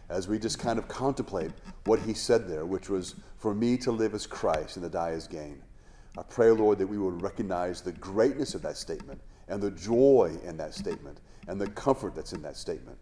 [0.10, 1.52] as we just kind of contemplate
[1.86, 5.12] what he said there, which was, For me to live as Christ and to die
[5.12, 5.62] as gain.
[6.18, 10.36] I pray, Lord, that we will recognize the greatness of that statement and the joy
[10.44, 12.98] in that statement and the comfort that's in that statement.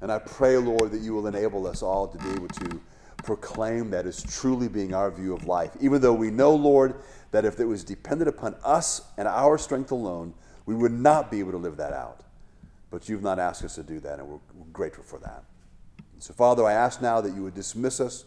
[0.00, 2.80] And I pray, Lord, that you will enable us all to be able to
[3.18, 6.96] proclaim that as truly being our view of life, even though we know, Lord,
[7.30, 10.34] that if it was dependent upon us and our strength alone,
[10.66, 12.25] we would not be able to live that out.
[12.90, 14.38] But you've not asked us to do that, and we're
[14.72, 15.44] grateful for that.
[16.18, 18.24] So, Father, I ask now that you would dismiss us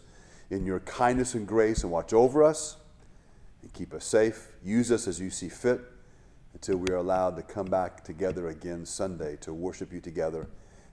[0.50, 2.76] in your kindness and grace and watch over us
[3.62, 4.48] and keep us safe.
[4.62, 5.80] Use us as you see fit
[6.52, 10.48] until we are allowed to come back together again Sunday to worship you together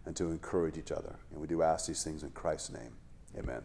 [0.06, 1.16] and to encourage each other.
[1.32, 2.94] And we do ask these things in Christ's name.
[3.38, 3.62] Amen.